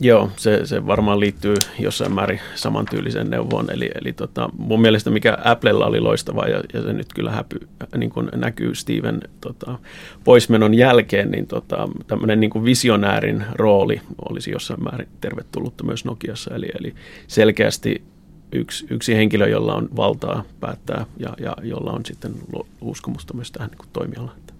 Joo, 0.00 0.30
se, 0.36 0.66
se 0.66 0.86
varmaan 0.86 1.20
liittyy 1.20 1.54
jossain 1.78 2.14
määrin 2.14 2.40
samantyyliseen 2.54 3.30
neuvoon. 3.30 3.70
Eli, 3.70 3.90
eli 4.00 4.12
tota, 4.12 4.48
mun 4.58 4.80
mielestä 4.80 5.10
mikä 5.10 5.38
Applella 5.44 5.86
oli 5.86 6.00
loistava 6.00 6.46
ja, 6.46 6.62
ja 6.72 6.82
se 6.82 6.92
nyt 6.92 7.06
kyllä 7.14 7.30
häpy, 7.30 7.68
niin 7.96 8.10
kuin 8.10 8.28
näkyy 8.34 8.74
Steven 8.74 9.20
tota, 9.40 9.78
poismenon 10.24 10.74
jälkeen, 10.74 11.30
niin 11.30 11.46
tota, 11.46 11.88
tämmöinen 12.06 12.40
niin 12.40 12.50
kuin 12.50 12.64
visionäärin 12.64 13.44
rooli 13.54 14.00
olisi 14.28 14.50
jossain 14.50 14.84
määrin 14.84 15.08
tervetullutta 15.20 15.84
myös 15.84 16.04
Nokiassa. 16.04 16.54
Eli, 16.54 16.68
eli 16.80 16.94
selkeästi 17.26 18.02
yksi, 18.52 18.86
yksi 18.90 19.16
henkilö, 19.16 19.48
jolla 19.48 19.74
on 19.74 19.88
valtaa 19.96 20.44
päättää 20.60 21.06
ja, 21.16 21.34
ja 21.40 21.56
jolla 21.62 21.92
on 21.92 22.06
sitten 22.06 22.32
uskomusta 22.80 23.34
myös 23.34 23.52
tähän 23.52 23.70
niin 23.70 23.88
toimialaan. 23.92 24.51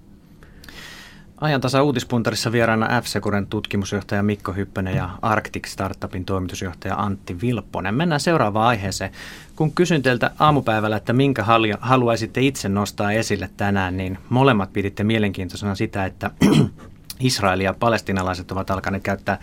Ajantasa 1.43 1.83
uutispuntarissa 1.83 2.53
vieraana 2.53 3.03
f 3.03 3.05
tutkimusjohtaja 3.51 4.23
Mikko 4.23 4.53
Hyppönen 4.53 4.97
ja 4.97 5.11
Arctic 5.23 5.69
Startupin 5.69 6.25
toimitusjohtaja 6.25 6.95
Antti 6.95 7.41
Vilpponen. 7.41 7.95
Mennään 7.95 8.21
seuraavaan 8.21 8.69
aiheeseen. 8.69 9.11
Kun 9.57 9.73
kysyn 9.73 10.03
teiltä 10.03 10.31
aamupäivällä, 10.39 10.97
että 10.97 11.13
minkä 11.13 11.45
haluaisitte 11.81 12.41
itse 12.41 12.69
nostaa 12.69 13.13
esille 13.13 13.51
tänään, 13.57 13.97
niin 13.97 14.19
molemmat 14.29 14.73
piditte 14.73 15.05
mielenkiintoisena 15.05 15.75
sitä, 15.75 16.05
että 16.05 16.31
Israel 17.21 17.61
ja 17.61 17.75
palestinalaiset 17.75 18.51
ovat 18.51 18.71
alkaneet 18.71 19.03
käyttää 19.03 19.39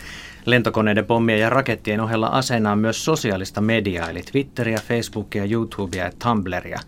lentokoneiden, 0.46 1.06
pommien 1.06 1.40
ja 1.40 1.50
rakettien 1.50 2.00
ohella 2.00 2.26
aseenaan 2.26 2.78
myös 2.78 3.04
sosiaalista 3.04 3.60
mediaa, 3.60 4.10
eli 4.10 4.22
Twitteriä, 4.22 4.78
Facebookia, 4.88 5.44
YouTubea 5.44 6.04
ja 6.04 6.12
Tumblria. 6.22 6.80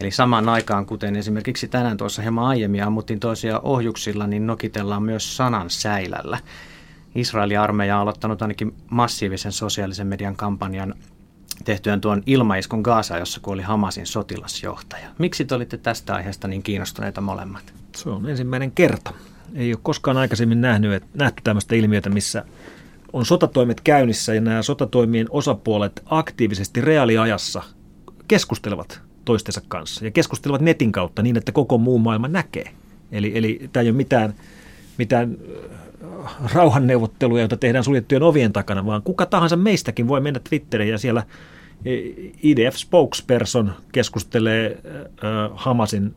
Eli 0.00 0.10
samaan 0.10 0.48
aikaan, 0.48 0.86
kuten 0.86 1.16
esimerkiksi 1.16 1.68
tänään 1.68 1.96
tuossa 1.96 2.22
hieman 2.22 2.44
aiemmin 2.44 2.84
ammuttiin 2.84 3.20
toisia 3.20 3.60
ohjuksilla, 3.60 4.26
niin 4.26 4.46
nokitellaan 4.46 5.02
myös 5.02 5.36
sanan 5.36 5.70
säilällä. 5.70 6.38
Israelin 7.14 7.60
armeija 7.60 7.96
on 7.96 8.02
aloittanut 8.02 8.42
ainakin 8.42 8.74
massiivisen 8.90 9.52
sosiaalisen 9.52 10.06
median 10.06 10.36
kampanjan 10.36 10.94
tehtyään 11.64 12.00
tuon 12.00 12.22
ilmaiskun 12.26 12.80
Gaasa, 12.80 13.18
jossa 13.18 13.40
kuoli 13.40 13.62
Hamasin 13.62 14.06
sotilasjohtaja. 14.06 15.08
Miksi 15.18 15.44
te 15.44 15.54
olitte 15.54 15.76
tästä 15.76 16.14
aiheesta 16.14 16.48
niin 16.48 16.62
kiinnostuneita 16.62 17.20
molemmat? 17.20 17.74
Se 17.96 18.08
on 18.08 18.28
ensimmäinen 18.28 18.70
kerta. 18.70 19.12
Ei 19.54 19.72
ole 19.72 19.80
koskaan 19.82 20.16
aikaisemmin 20.16 20.60
nähnyt, 20.60 21.04
nähty 21.14 21.42
tämmöistä 21.44 21.74
ilmiötä, 21.74 22.10
missä 22.10 22.44
on 23.12 23.26
sotatoimet 23.26 23.80
käynnissä 23.80 24.34
ja 24.34 24.40
nämä 24.40 24.62
sotatoimien 24.62 25.26
osapuolet 25.30 26.02
aktiivisesti 26.06 26.80
reaaliajassa 26.80 27.62
keskustelevat 28.28 29.00
toistensa 29.24 29.62
kanssa 29.68 30.04
ja 30.04 30.10
keskustelevat 30.10 30.60
netin 30.60 30.92
kautta 30.92 31.22
niin, 31.22 31.36
että 31.36 31.52
koko 31.52 31.78
muu 31.78 31.98
maailma 31.98 32.28
näkee. 32.28 32.70
Eli, 33.12 33.32
eli 33.34 33.60
tämä 33.72 33.82
ei 33.82 33.88
ole 33.88 33.96
mitään, 33.96 34.34
mitään 34.98 35.36
äh, 36.24 36.52
rauhanneuvotteluja, 36.54 37.42
joita 37.42 37.56
tehdään 37.56 37.84
suljettujen 37.84 38.22
ovien 38.22 38.52
takana, 38.52 38.86
vaan 38.86 39.02
kuka 39.02 39.26
tahansa 39.26 39.56
meistäkin 39.56 40.08
voi 40.08 40.20
mennä 40.20 40.40
Twitteriin 40.48 40.90
ja 40.90 40.98
siellä 40.98 41.22
e, 41.84 41.94
IDF 42.42 42.76
spokesperson 42.76 43.72
keskustelee 43.92 44.78
äh, 44.84 45.50
Hamasin 45.54 46.14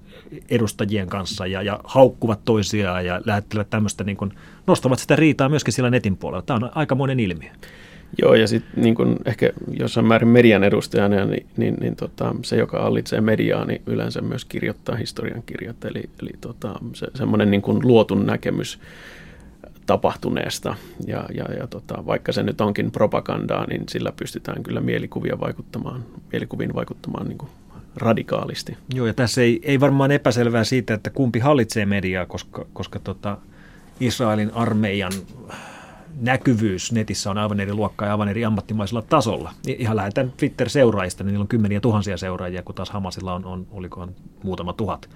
edustajien 0.50 1.08
kanssa 1.08 1.48
ja, 1.48 1.62
ja 1.62 1.80
haukkuvat 1.84 2.40
toisiaan 2.46 3.06
ja 3.06 3.22
lähettelevät 3.26 3.70
tämmöistä, 3.70 4.04
niin 4.04 4.18
kuin, 4.18 4.34
nostavat 4.68 5.00
sitä 5.00 5.16
riitaa 5.16 5.50
myöskin 5.50 5.74
siellä 5.74 5.90
netin 5.90 6.18
puolella. 6.18 6.42
Tämä 6.42 6.66
on 6.66 6.72
aikamoinen 6.76 7.20
ilmiö. 7.20 7.52
Joo, 8.22 8.36
ja 8.36 8.48
sitten 8.48 8.84
niin 8.84 8.96
ehkä 9.26 9.50
jossain 9.80 10.08
määrin 10.08 10.28
median 10.28 10.64
edustajana, 10.64 11.26
niin, 11.26 11.48
niin, 11.58 11.76
niin 11.80 11.96
tota, 11.96 12.36
se, 12.42 12.56
joka 12.56 12.82
hallitsee 12.82 13.22
mediaa, 13.22 13.66
niin 13.66 13.82
yleensä 13.86 14.22
myös 14.22 14.46
kirjoittaa 14.46 14.96
historian 14.96 15.44
kirjat. 15.46 15.86
Eli, 15.86 16.10
eli 16.22 16.30
tota, 16.42 16.80
se, 16.94 17.08
semmoinen 17.16 17.52
niin 17.52 17.64
luotun 17.84 18.26
näkemys 18.26 18.80
tapahtuneesta. 19.86 20.76
Ja, 21.08 21.26
ja, 21.34 21.46
ja 21.60 21.68
tota, 21.68 22.06
vaikka 22.06 22.32
se 22.32 22.44
nyt 22.44 22.62
onkin 22.62 22.92
propagandaa, 22.92 23.66
niin 23.68 23.84
sillä 23.90 24.12
pystytään 24.12 24.64
kyllä 24.64 24.82
mielikuvia 24.82 25.40
vaikuttamaan, 25.40 26.06
mielikuviin 26.32 26.74
vaikuttamaan 26.74 27.28
niin 27.28 27.38
kuin 27.38 27.50
radikaalisti. 27.96 28.78
Joo, 28.94 29.08
ja 29.08 29.14
tässä 29.14 29.42
ei, 29.42 29.60
ei 29.64 29.80
varmaan 29.80 30.12
epäselvää 30.12 30.64
siitä, 30.64 30.94
että 30.94 31.10
kumpi 31.10 31.40
hallitsee 31.40 31.86
mediaa, 31.86 32.26
koska, 32.26 32.66
koska 32.74 33.00
tota, 33.00 33.38
Israelin 34.00 34.52
armeijan 34.54 35.12
näkyvyys 36.22 36.92
netissä 36.92 37.32
on 37.32 37.38
aivan 37.38 37.60
eri 37.60 37.74
luokkaa 37.74 38.08
ja 38.08 38.14
aivan 38.14 38.30
eri 38.30 38.46
ammattimaisella 38.46 39.02
tasolla. 39.02 39.54
Ihan 39.68 39.96
lähetän 39.96 40.34
Twitter-seuraajista, 40.38 41.24
niin 41.24 41.32
niillä 41.32 41.44
on 41.44 41.48
kymmeniä 41.48 41.80
tuhansia 41.80 42.18
seuraajia, 42.18 42.64
kun 42.64 42.76
taas 42.76 42.90
Hamasilla 42.90 43.34
on, 43.34 43.46
on 43.46 43.68
olikohan 43.72 44.10
muutama 44.44 44.74
tuhat. 44.74 45.10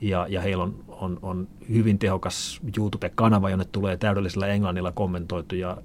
Ja, 0.00 0.26
ja 0.28 0.40
heillä 0.40 0.62
on, 0.62 0.74
on, 0.88 1.18
on 1.22 1.48
hyvin 1.72 1.98
tehokas 1.98 2.60
YouTube-kanava, 2.78 3.50
jonne 3.50 3.64
tulee 3.72 3.96
täydellisellä 3.96 4.46
englannilla 4.46 4.92
kommentoituja 4.92 5.76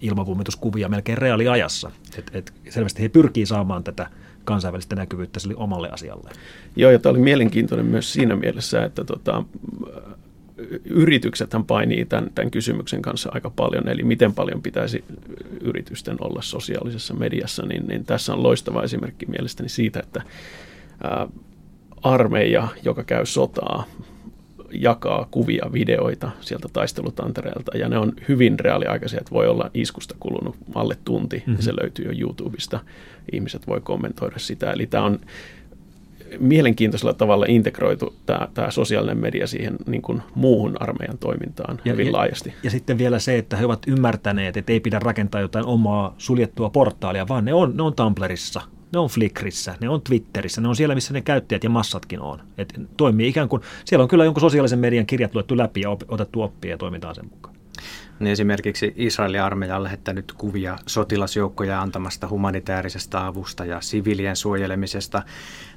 ilmavumituskuvia 0.00 0.88
melkein 0.88 1.18
reaaliajassa. 1.18 1.90
Et, 2.18 2.30
et 2.34 2.52
selvästi 2.70 3.02
he 3.02 3.08
pyrkii 3.08 3.46
saamaan 3.46 3.84
tätä 3.84 4.10
kansainvälistä 4.44 4.96
näkyvyyttä 4.96 5.40
sille 5.40 5.54
omalle 5.56 5.90
asialle. 5.90 6.30
Joo, 6.76 6.90
ja 6.90 6.98
tämä 6.98 7.10
oli 7.10 7.18
mielenkiintoinen 7.18 7.86
myös 7.86 8.12
siinä 8.12 8.36
mielessä, 8.36 8.84
että 8.84 9.04
tota, 9.04 9.44
yrityksethän 10.84 11.64
painii 11.64 12.04
tämän, 12.04 12.30
tämän 12.34 12.50
kysymyksen 12.50 13.02
kanssa 13.02 13.30
aika 13.32 13.50
paljon, 13.50 13.88
eli 13.88 14.02
miten 14.02 14.34
paljon 14.34 14.62
pitäisi 14.62 15.04
yritysten 15.60 16.16
olla 16.20 16.42
sosiaalisessa 16.42 17.14
mediassa, 17.14 17.66
niin, 17.66 17.86
niin 17.86 18.04
tässä 18.04 18.32
on 18.32 18.42
loistava 18.42 18.82
esimerkki 18.82 19.26
mielestäni 19.26 19.68
siitä, 19.68 20.00
että 20.00 20.22
ää, 21.02 21.28
armeija, 22.02 22.68
joka 22.82 23.04
käy 23.04 23.26
sotaa, 23.26 23.84
jakaa 24.70 25.28
kuvia, 25.30 25.70
videoita 25.72 26.30
sieltä 26.40 26.68
taistelutantereelta, 26.72 27.78
ja 27.78 27.88
ne 27.88 27.98
on 27.98 28.12
hyvin 28.28 28.60
reaaliaikaisia, 28.60 29.18
että 29.18 29.30
voi 29.30 29.48
olla 29.48 29.70
iskusta 29.74 30.14
kulunut 30.20 30.56
alle 30.74 30.96
tunti, 31.04 31.36
mm-hmm. 31.36 31.56
ja 31.56 31.62
se 31.62 31.72
löytyy 31.82 32.04
jo 32.04 32.12
YouTubesta. 32.20 32.80
Ihmiset 33.32 33.66
voi 33.66 33.80
kommentoida 33.80 34.38
sitä, 34.38 34.72
eli 34.72 34.86
tämä 34.86 35.04
on 35.04 35.20
mielenkiintoisella 36.38 37.14
tavalla 37.14 37.46
integroitu 37.48 38.14
tämä, 38.26 38.48
tämä 38.54 38.70
sosiaalinen 38.70 39.18
media 39.18 39.46
siihen 39.46 39.76
niin 39.86 40.02
kuin 40.02 40.22
muuhun 40.34 40.82
armeijan 40.82 41.18
toimintaan 41.18 41.80
ja, 41.84 41.92
hyvin 41.92 42.12
laajasti. 42.12 42.48
Ja, 42.48 42.54
ja 42.62 42.70
sitten 42.70 42.98
vielä 42.98 43.18
se, 43.18 43.38
että 43.38 43.56
he 43.56 43.64
ovat 43.64 43.82
ymmärtäneet, 43.86 44.56
että 44.56 44.72
ei 44.72 44.80
pidä 44.80 44.98
rakentaa 44.98 45.40
jotain 45.40 45.66
omaa 45.66 46.14
suljettua 46.18 46.70
portaalia, 46.70 47.28
vaan 47.28 47.44
ne 47.44 47.54
on, 47.54 47.76
ne 47.76 47.82
on 47.82 47.94
Tumblrissa, 47.94 48.60
ne 48.92 48.98
on 48.98 49.08
Flickrissä, 49.08 49.74
ne 49.80 49.88
on 49.88 50.02
Twitterissä, 50.02 50.60
ne 50.60 50.68
on 50.68 50.76
siellä, 50.76 50.94
missä 50.94 51.12
ne 51.12 51.20
käyttäjät 51.20 51.64
ja 51.64 51.70
massatkin 51.70 52.20
on. 52.20 52.42
Et 52.58 52.80
toimii 52.96 53.28
ikään 53.28 53.48
kuin, 53.48 53.62
siellä 53.84 54.02
on 54.02 54.08
kyllä 54.08 54.24
jonkun 54.24 54.40
sosiaalisen 54.40 54.78
median 54.78 55.06
kirjat 55.06 55.34
luettu 55.34 55.56
läpi 55.56 55.80
ja 55.80 55.90
op, 55.90 56.00
otettu 56.08 56.42
oppia 56.42 56.70
ja 56.70 56.78
toimitaan 56.78 57.14
sen 57.14 57.24
mukaan. 57.30 57.56
Niin 58.20 58.32
esimerkiksi 58.32 58.92
Israelin 58.96 59.42
armeija 59.42 59.76
on 59.76 59.82
lähettänyt 59.82 60.32
kuvia 60.32 60.78
sotilasjoukkoja 60.86 61.82
antamasta 61.82 62.28
humanitaarisesta 62.28 63.26
avusta 63.26 63.64
ja 63.64 63.80
sivilien 63.80 64.36
suojelemisesta 64.36 65.22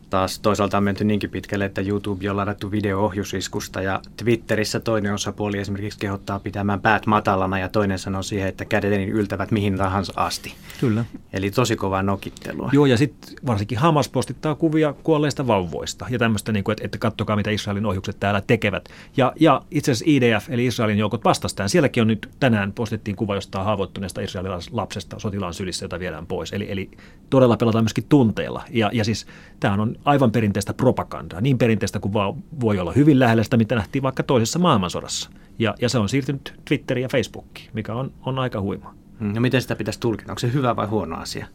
taas 0.10 0.40
toisaalta 0.40 0.78
on 0.78 0.84
menty 0.84 1.04
niinkin 1.04 1.30
pitkälle, 1.30 1.66
että 1.66 1.82
YouTube 1.82 2.30
on 2.30 2.38
ladattu 2.38 2.72
video-ohjusiskusta 2.72 3.82
ja 3.82 4.02
Twitterissä 4.18 4.80
toinen 4.80 5.14
osapuoli 5.14 5.58
esimerkiksi 5.58 6.00
kehottaa 6.00 6.40
pitämään 6.40 6.82
päät 6.82 7.06
matalana 7.06 7.60
ja 7.60 7.70
toinen 7.70 8.00
sanoo 8.00 8.24
siihen, 8.24 8.48
että 8.48 8.66
kädet 8.66 8.92
niin 8.92 9.10
yltävät 9.10 9.52
mihin 9.52 9.78
tahansa 9.78 10.14
asti. 10.16 10.54
Kyllä. 10.80 11.06
Eli 11.34 11.52
tosi 11.52 11.76
kovaa 11.76 12.04
nokittelua. 12.04 12.70
Joo 12.74 12.86
ja 12.86 12.98
sitten 12.98 13.36
varsinkin 13.46 13.78
Hamas 13.78 14.10
postittaa 14.10 14.56
kuvia 14.56 14.94
kuolleista 14.94 15.48
vauvoista 15.48 16.06
ja 16.10 16.20
tämmöistä, 16.20 16.52
niin 16.52 16.64
kuin, 16.64 16.74
että, 16.74 16.86
että 16.86 16.98
katsokaa 16.98 17.36
mitä 17.36 17.50
Israelin 17.50 17.86
ohjukset 17.86 18.20
täällä 18.20 18.42
tekevät. 18.48 18.90
Ja, 19.18 19.34
ja 19.40 19.62
itse 19.72 19.92
asiassa 19.92 20.12
IDF 20.12 20.50
eli 20.50 20.66
Israelin 20.66 20.98
joukot 20.98 21.24
vastastaan. 21.24 21.70
Sielläkin 21.70 22.02
on 22.02 22.08
nyt 22.08 22.30
tänään 22.40 22.74
postittiin 22.74 23.16
kuva 23.16 23.36
jostain 23.36 23.66
haavoittuneesta 23.66 24.22
Israelin 24.22 24.52
lapsesta 24.72 25.20
sotilaan 25.20 25.54
sylissä, 25.54 25.86
jota 25.86 26.00
viedään 26.00 26.28
pois. 26.28 26.54
Eli, 26.54 26.72
eli 26.72 26.92
todella 27.30 27.58
pelataan 27.58 27.84
myöskin 27.84 28.06
tunteilla. 28.10 28.64
Ja, 28.70 28.90
ja 28.94 29.06
siis 29.06 29.28
tämähän 29.60 29.80
on 29.80 29.99
aivan 30.06 30.32
perinteistä 30.32 30.74
propagandaa, 30.74 31.42
niin 31.42 31.58
perinteistä 31.58 32.00
kuin 32.00 32.14
vaan 32.14 32.34
voi 32.62 32.80
olla 32.80 32.92
hyvin 32.92 33.20
lähellä 33.20 33.44
sitä, 33.44 33.58
mitä 33.58 33.76
nähtiin 33.76 34.04
vaikka 34.04 34.24
toisessa 34.24 34.60
maailmansodassa. 34.60 35.30
Ja, 35.60 35.76
ja 35.82 35.90
se 35.90 35.98
on 35.98 36.10
siirtynyt 36.10 36.54
Twitteriin 36.66 37.04
ja 37.04 37.10
Facebookiin, 37.10 37.70
mikä 37.74 37.94
on, 37.94 38.12
on 38.26 38.40
aika 38.40 38.62
huima. 38.62 38.94
No 39.20 39.42
miten 39.42 39.62
sitä 39.62 39.76
pitäisi 39.76 40.00
tulkita? 40.00 40.32
Onko 40.32 40.40
se 40.40 40.54
hyvä 40.54 40.76
vai 40.76 40.88
huono 40.88 41.16
asia? 41.16 41.48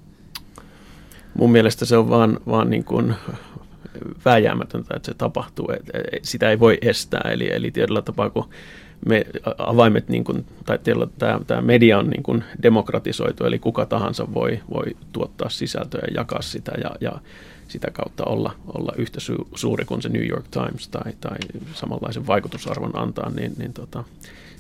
Mun 1.39 1.53
mielestä 1.53 1.85
se 1.85 1.97
on 1.97 2.11
vaan, 2.11 2.41
vaan 2.47 2.71
niin 2.71 2.85
kuin 2.85 3.15
vääjäämätöntä, 4.25 4.97
että 4.97 5.07
se 5.07 5.15
tapahtuu. 5.15 5.69
Sitä 6.23 6.51
ei 6.51 6.61
voi 6.61 6.79
estää. 6.83 7.31
Eli, 7.31 7.53
eli 7.53 7.71
tietyllä 7.71 8.03
tapaa, 8.03 8.31
kun 8.31 8.49
me, 9.07 9.25
avaimet, 9.59 10.09
niin 10.09 10.25
kuin, 10.25 10.47
tai 10.65 10.79
tämä, 11.19 11.41
tämä 11.47 11.61
media 11.61 11.99
on 11.99 12.11
niin 12.11 12.23
kuin 12.23 12.45
demokratisoitu, 12.63 13.45
eli 13.45 13.59
kuka 13.59 13.87
tahansa 13.87 14.35
voi, 14.35 14.61
voi 14.75 14.97
tuottaa 15.13 15.49
sisältöä 15.49 16.01
ja 16.09 16.15
jakaa 16.21 16.43
sitä. 16.43 16.73
Ja, 16.83 16.91
ja 17.01 17.13
sitä 17.69 17.91
kautta 17.91 18.25
olla, 18.25 18.55
olla 18.67 18.93
yhtä 18.97 19.21
su- 19.21 19.49
suuri 19.55 19.85
kuin 19.85 20.03
se 20.03 20.09
New 20.09 20.29
York 20.29 20.45
Times 20.51 20.89
tai, 20.89 21.13
tai 21.21 21.37
samanlaisen 21.75 22.27
vaikutusarvon 22.27 22.99
antaa, 22.99 23.31
niin, 23.31 23.53
niin 23.59 23.73
tota, 23.73 24.05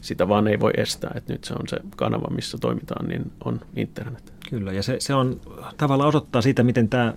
sitä 0.00 0.28
vaan 0.28 0.48
ei 0.48 0.60
voi 0.60 0.72
estää. 0.76 1.12
Että 1.14 1.32
nyt 1.32 1.44
se 1.44 1.54
on 1.54 1.68
se 1.68 1.76
kanava, 1.96 2.34
missä 2.34 2.58
toimitaan, 2.58 3.08
niin 3.08 3.32
on 3.44 3.60
internet. 3.76 4.32
Kyllä, 4.50 4.72
ja 4.72 4.82
se, 4.82 4.96
se 5.00 5.14
on 5.14 5.40
tavallaan 5.76 6.08
osoittaa 6.08 6.42
siitä, 6.42 6.62
miten 6.62 6.88
tämä 6.88 7.14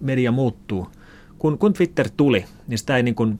media 0.00 0.32
muuttuu. 0.32 0.88
Kun, 1.38 1.58
kun 1.58 1.72
Twitter 1.72 2.08
tuli, 2.16 2.44
niin 2.68 2.78
sitä 2.78 2.96
ei 2.96 3.02
niin 3.02 3.14
kuin, 3.14 3.38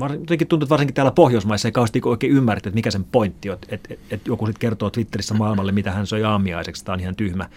jotenkin 0.00 0.48
tuntuu, 0.48 0.64
että 0.64 0.70
varsinkin 0.70 0.94
täällä 0.94 1.10
Pohjoismaissa 1.10 1.68
ei 1.68 1.72
kauheasti 1.72 2.00
oikein 2.04 2.32
ymmärretty, 2.32 2.68
että 2.68 2.74
mikä 2.74 2.90
sen 2.90 3.04
pointti 3.04 3.50
on. 3.50 3.54
Että 3.54 3.94
et, 3.94 4.00
et, 4.10 4.26
joku 4.26 4.46
sitten 4.46 4.60
kertoo 4.60 4.90
Twitterissä 4.90 5.34
maailmalle, 5.34 5.72
mitä 5.72 5.92
hän 5.92 6.06
soi 6.06 6.24
aamiaiseksi, 6.24 6.84
tämä 6.84 6.94
on 6.94 7.00
ihan 7.00 7.16
tyhmä. 7.16 7.48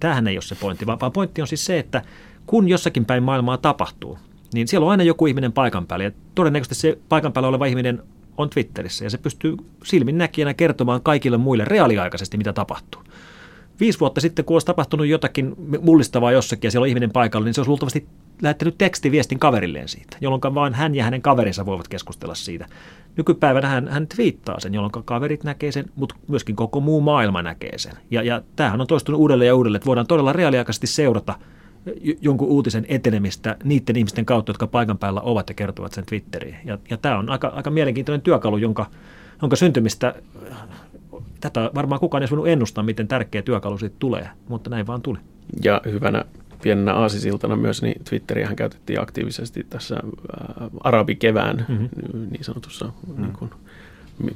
Tämähän 0.00 0.28
ei 0.28 0.36
ole 0.36 0.42
se 0.42 0.54
pointti, 0.54 0.86
vaan, 0.86 1.00
vaan 1.00 1.12
pointti 1.12 1.40
on 1.40 1.48
siis 1.48 1.64
se, 1.64 1.78
että 1.78 2.02
kun 2.48 2.68
jossakin 2.68 3.04
päin 3.04 3.22
maailmaa 3.22 3.56
tapahtuu, 3.56 4.18
niin 4.54 4.68
siellä 4.68 4.84
on 4.84 4.90
aina 4.90 5.02
joku 5.02 5.26
ihminen 5.26 5.52
paikan 5.52 5.86
päällä. 5.86 6.04
Ja 6.04 6.10
todennäköisesti 6.34 6.74
se 6.74 6.98
paikan 7.08 7.32
päällä 7.32 7.48
oleva 7.48 7.66
ihminen 7.66 8.02
on 8.36 8.50
Twitterissä 8.50 9.04
ja 9.04 9.10
se 9.10 9.18
pystyy 9.18 9.56
silmin 9.84 10.18
näkijänä 10.18 10.54
kertomaan 10.54 11.02
kaikille 11.02 11.36
muille 11.36 11.64
reaaliaikaisesti, 11.64 12.36
mitä 12.36 12.52
tapahtuu. 12.52 13.02
Viisi 13.80 14.00
vuotta 14.00 14.20
sitten, 14.20 14.44
kun 14.44 14.54
olisi 14.54 14.66
tapahtunut 14.66 15.06
jotakin 15.06 15.54
mullistavaa 15.80 16.32
jossakin 16.32 16.68
ja 16.68 16.70
siellä 16.70 16.84
on 16.84 16.88
ihminen 16.88 17.10
paikalla, 17.10 17.44
niin 17.44 17.54
se 17.54 17.60
olisi 17.60 17.68
luultavasti 17.68 18.06
lähettänyt 18.42 18.78
tekstiviestin 18.78 19.38
kaverilleen 19.38 19.88
siitä, 19.88 20.16
jolloin 20.20 20.54
vain 20.54 20.74
hän 20.74 20.94
ja 20.94 21.04
hänen 21.04 21.22
kaverinsa 21.22 21.66
voivat 21.66 21.88
keskustella 21.88 22.34
siitä. 22.34 22.66
Nykypäivänä 23.16 23.68
hän, 23.68 23.88
hän 23.88 24.06
twiittaa 24.06 24.60
sen, 24.60 24.74
jolloin 24.74 25.04
kaverit 25.04 25.44
näkee 25.44 25.72
sen, 25.72 25.84
mutta 25.96 26.14
myöskin 26.28 26.56
koko 26.56 26.80
muu 26.80 27.00
maailma 27.00 27.42
näkee 27.42 27.78
sen. 27.78 27.92
Ja, 28.10 28.22
ja 28.22 28.42
tämähän 28.56 28.80
on 28.80 28.86
toistunut 28.86 29.20
uudelleen 29.20 29.46
ja 29.46 29.54
uudelleen, 29.54 29.78
että 29.78 29.86
voidaan 29.86 30.06
todella 30.06 30.32
reaaliaikaisesti 30.32 30.86
seurata– 30.86 31.34
jonkun 32.20 32.48
uutisen 32.48 32.86
etenemistä 32.88 33.56
niiden 33.64 33.96
ihmisten 33.96 34.24
kautta, 34.26 34.50
jotka 34.50 34.66
paikan 34.66 34.98
päällä 34.98 35.20
ovat 35.20 35.48
ja 35.48 35.54
kertovat 35.54 35.92
sen 35.92 36.06
Twitteriin. 36.06 36.56
Ja, 36.64 36.78
ja 36.90 36.96
tämä 36.96 37.18
on 37.18 37.30
aika, 37.30 37.48
aika 37.48 37.70
mielenkiintoinen 37.70 38.20
työkalu, 38.20 38.56
jonka, 38.56 38.86
jonka 39.42 39.56
syntymistä, 39.56 40.14
tätä 41.40 41.70
varmaan 41.74 42.00
kukaan 42.00 42.22
ei 42.22 42.30
voinut 42.30 42.48
ennustaa, 42.48 42.84
miten 42.84 43.08
tärkeä 43.08 43.42
työkalu 43.42 43.78
siitä 43.78 43.96
tulee, 43.98 44.28
mutta 44.48 44.70
näin 44.70 44.86
vaan 44.86 45.02
tuli. 45.02 45.18
Ja 45.64 45.80
hyvänä 45.84 46.24
pienenä 46.62 46.94
aasisiltana 46.94 47.56
myös, 47.56 47.82
niin 47.82 48.04
Twitteriähän 48.04 48.56
käytettiin 48.56 49.00
aktiivisesti 49.00 49.66
tässä 49.70 49.94
ää, 49.94 50.70
arabikevään 50.80 51.66
mm-hmm. 51.68 51.88
niin 52.30 52.44
sanotussa, 52.44 52.84
mm-hmm. 52.84 53.22
niin 53.22 53.32
kuin, 53.32 53.50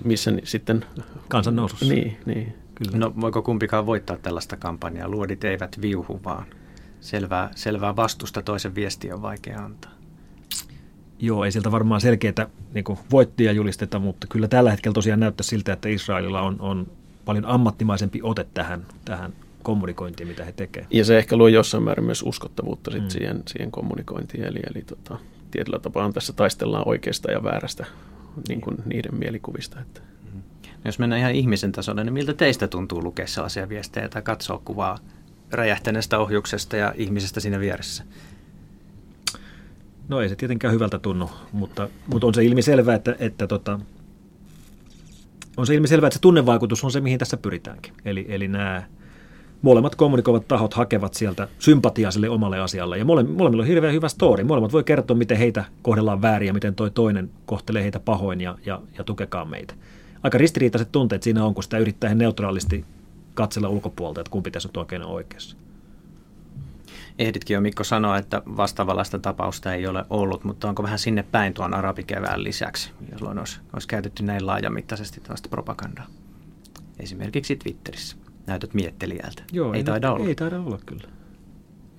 missä 0.04 0.32
sitten... 0.44 0.84
Kansannousussa. 1.28 1.94
Niin, 1.94 2.16
niin. 2.26 2.54
Kyllä. 2.74 2.98
No 2.98 3.12
voiko 3.20 3.42
kumpikaan 3.42 3.86
voittaa 3.86 4.16
tällaista 4.16 4.56
kampanjaa? 4.56 5.08
Luodit 5.08 5.44
eivät 5.44 5.80
viuhu, 5.80 6.20
vaan 6.24 6.44
selvää, 7.02 7.50
selvää 7.54 7.96
vastusta 7.96 8.42
toisen 8.42 8.74
viesti 8.74 9.12
on 9.12 9.22
vaikea 9.22 9.58
antaa. 9.64 9.90
Joo, 11.18 11.44
ei 11.44 11.52
sieltä 11.52 11.72
varmaan 11.72 12.00
selkeitä 12.00 12.48
niin 12.74 12.84
voittia 13.10 13.52
julisteta, 13.52 13.98
mutta 13.98 14.26
kyllä 14.26 14.48
tällä 14.48 14.70
hetkellä 14.70 14.94
tosiaan 14.94 15.20
näyttää 15.20 15.44
siltä, 15.44 15.72
että 15.72 15.88
Israelilla 15.88 16.42
on, 16.42 16.56
on 16.60 16.86
paljon 17.24 17.46
ammattimaisempi 17.46 18.20
ote 18.22 18.46
tähän, 18.54 18.86
tähän 19.04 19.32
kommunikointiin, 19.62 20.28
mitä 20.28 20.44
he 20.44 20.52
tekevät. 20.52 20.86
Ja 20.90 21.04
se 21.04 21.18
ehkä 21.18 21.36
luo 21.36 21.48
jossain 21.48 21.82
määrin 21.82 22.04
myös 22.04 22.22
uskottavuutta 22.22 22.90
sit 22.90 23.02
mm. 23.02 23.08
siihen, 23.08 23.42
siihen 23.46 23.70
kommunikointiin. 23.70 24.44
Eli, 24.44 24.60
eli 24.74 24.82
tota, 24.82 25.18
tietyllä 25.50 25.78
tapaa 25.78 26.12
tässä 26.12 26.32
taistellaan 26.32 26.88
oikeasta 26.88 27.30
ja 27.30 27.42
väärästä 27.42 27.86
niin 28.48 28.60
kuin 28.60 28.76
niiden 28.84 29.14
mielikuvista. 29.14 29.80
Että. 29.80 30.00
Mm. 30.34 30.42
Jos 30.84 30.98
mennään 30.98 31.20
ihan 31.20 31.34
ihmisen 31.34 31.72
tasolle, 31.72 32.04
niin 32.04 32.12
miltä 32.12 32.34
teistä 32.34 32.68
tuntuu 32.68 33.02
lukea 33.02 33.26
sellaisia 33.26 33.68
viestejä 33.68 34.08
tai 34.08 34.22
katsoa 34.22 34.62
kuvaa 34.64 34.98
räjähtäneestä 35.52 36.18
ohjuksesta 36.18 36.76
ja 36.76 36.94
ihmisestä 36.96 37.40
siinä 37.40 37.60
vieressä? 37.60 38.04
No 40.08 40.20
ei 40.20 40.28
se 40.28 40.36
tietenkään 40.36 40.74
hyvältä 40.74 40.98
tunnu, 40.98 41.30
mutta, 41.52 41.88
mutta 42.06 42.26
on 42.26 42.34
se 42.34 42.44
ilmiselvää, 42.44 42.94
että, 42.94 43.16
että 43.18 43.46
tota, 43.46 43.80
on 45.56 45.66
se 45.66 45.74
ilmiselvää, 45.74 46.06
että 46.06 46.16
se 46.16 46.20
tunnevaikutus 46.20 46.84
on 46.84 46.92
se, 46.92 47.00
mihin 47.00 47.18
tässä 47.18 47.36
pyritäänkin. 47.36 47.92
Eli, 48.04 48.26
eli 48.28 48.48
nämä 48.48 48.82
molemmat 49.62 49.94
kommunikoivat 49.94 50.48
tahot 50.48 50.74
hakevat 50.74 51.14
sieltä 51.14 51.48
sympatiaa 51.58 52.10
sille 52.10 52.28
omalle 52.28 52.60
asialle. 52.60 52.98
Ja 52.98 53.04
mole, 53.04 53.22
molemmilla 53.22 53.62
on 53.62 53.68
hirveän 53.68 53.94
hyvä 53.94 54.08
story. 54.08 54.44
Molemmat 54.44 54.72
voi 54.72 54.84
kertoa, 54.84 55.16
miten 55.16 55.36
heitä 55.36 55.64
kohdellaan 55.82 56.22
väärin 56.22 56.46
ja 56.46 56.52
miten 56.52 56.74
toi 56.74 56.90
toinen 56.90 57.30
kohtelee 57.46 57.82
heitä 57.82 58.00
pahoin 58.00 58.40
ja, 58.40 58.58
ja, 58.66 58.80
ja 58.98 59.04
tukekaa 59.04 59.44
meitä. 59.44 59.74
Aika 60.22 60.38
ristiriitaiset 60.38 60.92
tunteet 60.92 61.22
siinä 61.22 61.44
on, 61.44 61.54
kun 61.54 61.62
sitä 61.62 61.78
yrittää 61.78 62.14
neutraalisti 62.14 62.84
katsella 63.34 63.68
ulkopuolta, 63.68 64.20
että 64.20 64.30
kumpi 64.30 64.50
tässä 64.50 64.68
nyt 64.68 64.76
oikein 64.76 65.02
on 65.02 65.10
oikeassa. 65.10 65.56
Ehditkin 67.18 67.54
jo 67.54 67.60
Mikko 67.60 67.84
sanoa, 67.84 68.18
että 68.18 68.42
vastaavallaista 68.56 69.18
tapausta 69.18 69.74
ei 69.74 69.86
ole 69.86 70.04
ollut, 70.10 70.44
mutta 70.44 70.68
onko 70.68 70.82
vähän 70.82 70.98
sinne 70.98 71.22
päin 71.22 71.54
tuon 71.54 71.74
arabikevään 71.74 72.44
lisäksi, 72.44 72.90
jolloin 73.12 73.38
olisi, 73.38 73.60
olisi 73.72 73.88
käytetty 73.88 74.22
näin 74.22 74.46
laajamittaisesti 74.46 75.20
tällaista 75.20 75.48
propagandaa? 75.48 76.06
Esimerkiksi 76.98 77.56
Twitterissä. 77.56 78.16
Näytöt 78.46 78.74
miettelijältä. 78.74 79.42
Joo, 79.52 79.72
ei, 79.72 79.78
ei 79.78 79.84
taida 79.84 80.12
olla. 80.12 80.28
Ei 80.28 80.34
taida 80.34 80.60
olla 80.60 80.78
kyllä. 80.86 81.08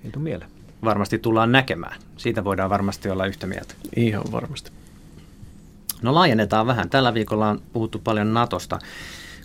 Ei 0.04 0.10
tule 0.10 0.24
mieleen. 0.24 0.50
Varmasti 0.84 1.18
tullaan 1.18 1.52
näkemään. 1.52 2.00
Siitä 2.16 2.44
voidaan 2.44 2.70
varmasti 2.70 3.10
olla 3.10 3.26
yhtä 3.26 3.46
mieltä. 3.46 3.74
Ihan 3.96 4.32
varmasti. 4.32 4.70
No 6.02 6.14
laajennetaan 6.14 6.66
vähän. 6.66 6.90
Tällä 6.90 7.14
viikolla 7.14 7.48
on 7.48 7.62
puhuttu 7.72 7.98
paljon 7.98 8.34
Natosta 8.34 8.78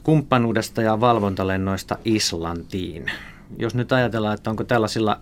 kumppanuudesta 0.03 0.81
ja 0.81 0.99
valvontalennoista 0.99 1.97
Islantiin. 2.05 3.11
Jos 3.57 3.75
nyt 3.75 3.91
ajatellaan, 3.91 4.35
että 4.35 4.49
onko 4.49 4.63
tällaisilla 4.63 5.19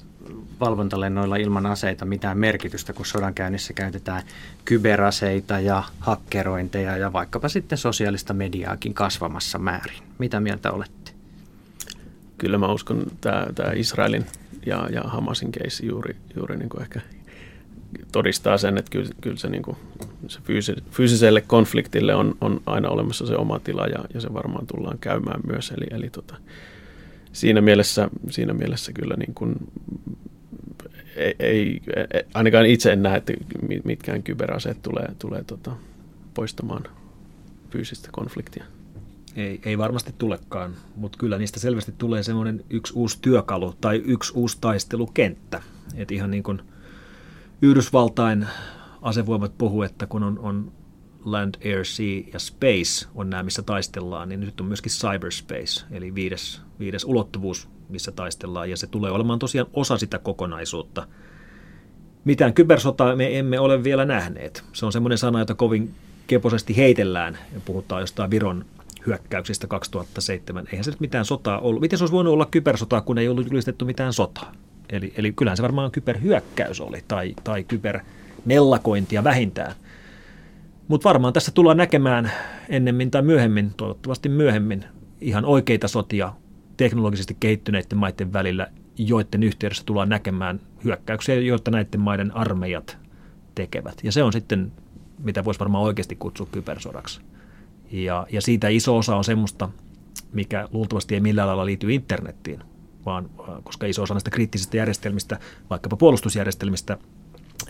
valvontalennoilla 0.60 1.36
ilman 1.36 1.66
aseita 1.66 2.06
mitään 2.06 2.38
merkitystä, 2.38 2.94
kun 2.94 3.06
sodankäynnissä 3.06 3.74
käytetään 3.74 4.24
kyberaseita 4.66 5.60
ja 5.60 5.84
hakkerointeja 6.00 6.98
ja 6.98 7.14
vaikkapa 7.14 7.50
sitten 7.50 7.78
sosiaalista 7.78 8.34
mediaakin 8.34 8.94
kasvamassa 8.94 9.60
määrin. 9.60 10.04
Mitä 10.18 10.40
mieltä 10.40 10.72
olette? 10.72 11.18
kyllä 12.38 12.58
mä 12.58 12.72
uskon, 12.72 13.06
tämä, 13.22 13.48
tämä 13.56 13.72
Israelin 13.76 14.26
ja, 14.66 14.90
ja 14.92 15.02
Hamasin 15.02 15.52
keissi 15.52 15.86
juuri, 15.86 16.16
juuri 16.36 16.58
niin 16.58 16.70
kuin 16.70 16.82
ehkä 16.82 17.02
todistaa 18.12 18.58
sen, 18.58 18.78
että 18.78 18.92
kyllä, 18.92 19.10
kyllä 19.22 19.38
se, 19.38 19.50
niin 19.50 19.64
kuin, 19.64 19.78
se 20.30 20.40
fyysi, 20.44 20.76
fyysiselle 20.92 21.42
konfliktille 21.42 22.16
on, 22.16 22.36
on 22.42 22.62
aina 22.66 22.90
olemassa 22.90 23.26
se 23.26 23.36
oma 23.36 23.60
tila 23.60 23.88
ja, 23.88 24.06
ja 24.14 24.22
se 24.22 24.34
varmaan 24.34 24.68
tullaan 24.68 25.00
käymään 25.00 25.40
myös. 25.48 25.72
Eli, 25.72 25.86
eli 25.92 26.10
tota, 26.10 26.36
siinä, 27.32 27.62
mielessä, 27.62 28.10
siinä 28.30 28.54
mielessä 28.54 28.94
kyllä 28.94 29.16
niin 29.18 29.34
kuin, 29.34 29.56
ei, 31.16 31.36
ei, 31.40 31.82
ainakaan 32.34 32.66
itse 32.66 32.92
en 32.92 33.04
näe, 33.04 33.18
että 33.18 33.34
mitkään 33.84 34.24
kyberaseet 34.24 34.82
tulee, 34.82 35.08
tulee 35.20 35.44
tota, 35.44 35.72
poistamaan 36.34 36.84
fyysistä 37.70 38.10
konfliktia. 38.12 38.64
Ei, 39.36 39.60
ei 39.66 39.78
varmasti 39.78 40.14
tulekaan, 40.18 40.74
mutta 40.96 41.18
kyllä 41.18 41.38
niistä 41.38 41.60
selvästi 41.60 41.94
tulee 41.98 42.24
semmoinen 42.24 42.64
yksi 42.70 42.94
uusi 42.96 43.18
työkalu 43.22 43.76
tai 43.82 44.02
yksi 44.06 44.32
uusi 44.36 44.58
taistelukenttä. 44.62 45.62
Et 45.96 46.12
ihan 46.12 46.32
niin 46.32 46.44
kuin 46.44 46.62
Yhdysvaltain 47.62 48.48
asevoimat 49.08 49.58
puhuu, 49.58 49.84
että 49.84 50.06
kun 50.06 50.24
on, 50.24 50.40
on 50.40 50.72
land, 51.26 51.56
air, 51.66 51.86
sea 51.86 52.22
ja 52.34 52.40
space 52.40 53.08
on 53.16 53.30
nämä, 53.30 53.44
missä 53.44 53.62
taistellaan, 53.62 54.30
niin 54.30 54.40
nyt 54.40 54.62
on 54.62 54.68
myöskin 54.68 54.92
cyberspace, 54.92 55.86
eli 55.92 56.16
viides, 56.16 56.62
viides 56.80 57.06
ulottuvuus, 57.06 57.70
missä 57.90 58.12
taistellaan, 58.12 58.70
ja 58.70 58.78
se 58.78 58.88
tulee 58.88 59.12
olemaan 59.12 59.40
tosiaan 59.40 59.68
osa 59.74 59.98
sitä 59.98 60.20
kokonaisuutta. 60.20 61.08
Mitään 62.26 62.54
kybersotaa 62.54 63.16
me 63.16 63.40
emme 63.40 63.60
ole 63.60 63.84
vielä 63.84 64.06
nähneet. 64.06 64.64
Se 64.74 64.86
on 64.86 64.92
semmoinen 64.92 65.18
sana, 65.18 65.40
jota 65.40 65.56
kovin 65.56 65.94
keposesti 66.28 66.78
heitellään, 66.78 67.38
ja 67.54 67.60
puhutaan 67.66 68.02
jostain 68.02 68.32
Viron 68.32 68.66
hyökkäyksistä 69.08 69.68
2007. 69.68 70.68
Eihän 70.72 70.84
se 70.84 70.92
nyt 70.92 71.00
mitään 71.00 71.26
sotaa 71.26 71.60
ollut. 71.60 71.82
Miten 71.82 72.00
se 72.00 72.04
olisi 72.04 72.14
voinut 72.14 72.34
olla 72.34 72.46
kybersotaa, 72.46 73.02
kun 73.02 73.18
ei 73.18 73.28
ollut 73.28 73.48
julistettu 73.48 73.86
mitään 73.86 74.14
sotaa? 74.14 74.52
Eli, 74.90 75.14
eli 75.18 75.34
kyllähän 75.34 75.58
se 75.58 75.64
varmaan 75.64 75.92
kyberhyökkäys 75.92 76.82
oli, 76.82 77.04
tai, 77.08 77.36
tai 77.44 77.64
kybermellakointia 78.48 79.24
vähintään– 79.24 79.76
mutta 80.88 81.10
varmaan 81.10 81.34
tässä 81.34 81.52
tullaan 81.52 81.78
näkemään 81.78 82.32
ennemmin 82.70 83.12
tai 83.12 83.22
myöhemmin, 83.22 83.74
toivottavasti 83.78 84.30
myöhemmin, 84.30 84.86
ihan 85.22 85.46
oikeita 85.46 85.88
sotia 85.88 86.34
teknologisesti 86.78 87.38
kehittyneiden 87.40 87.98
maiden 87.98 88.34
välillä, 88.34 88.68
joiden 88.98 89.44
yhteydessä 89.44 89.84
tullaan 89.86 90.10
näkemään 90.10 90.60
hyökkäyksiä, 90.84 91.36
joita 91.36 91.72
näiden 91.72 92.00
maiden 92.00 92.36
armeijat 92.36 92.98
tekevät. 93.56 93.96
Ja 94.04 94.12
se 94.12 94.24
on 94.24 94.34
sitten, 94.34 94.72
mitä 95.24 95.46
voisi 95.46 95.60
varmaan 95.60 95.84
oikeasti 95.84 96.16
kutsua 96.16 96.48
kybersodaksi. 96.52 97.22
Ja, 97.92 98.28
ja 98.32 98.42
siitä 98.42 98.68
iso 98.68 98.98
osa 98.98 99.16
on 99.16 99.24
semmoista, 99.24 99.70
mikä 100.34 100.68
luultavasti 100.72 101.16
ei 101.16 101.22
millään 101.22 101.48
lailla 101.48 101.66
liity 101.66 101.94
internettiin, 101.94 102.60
vaan 103.06 103.30
koska 103.64 103.86
iso 103.86 104.04
osa 104.04 104.14
näistä 104.14 104.30
kriittisistä 104.30 104.78
järjestelmistä, 104.78 105.40
vaikkapa 105.70 105.96
puolustusjärjestelmistä, 105.96 106.98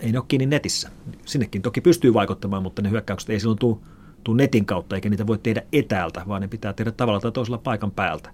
ei 0.00 0.12
ne 0.12 0.18
ole 0.18 0.24
kiinni 0.28 0.46
netissä. 0.46 0.90
Sinnekin 1.26 1.62
toki 1.62 1.80
pystyy 1.80 2.14
vaikuttamaan, 2.14 2.62
mutta 2.62 2.82
ne 2.82 2.90
hyökkäykset 2.90 3.30
ei 3.30 3.40
silloin 3.40 3.58
tule, 3.58 3.76
tule 4.24 4.36
netin 4.36 4.66
kautta, 4.66 4.94
eikä 4.94 5.08
niitä 5.08 5.26
voi 5.26 5.38
tehdä 5.38 5.62
etäältä, 5.72 6.22
vaan 6.28 6.42
ne 6.42 6.48
pitää 6.48 6.72
tehdä 6.72 6.92
tavalla 6.92 7.20
tai 7.20 7.32
toisella 7.32 7.58
paikan 7.58 7.90
päältä. 7.90 8.30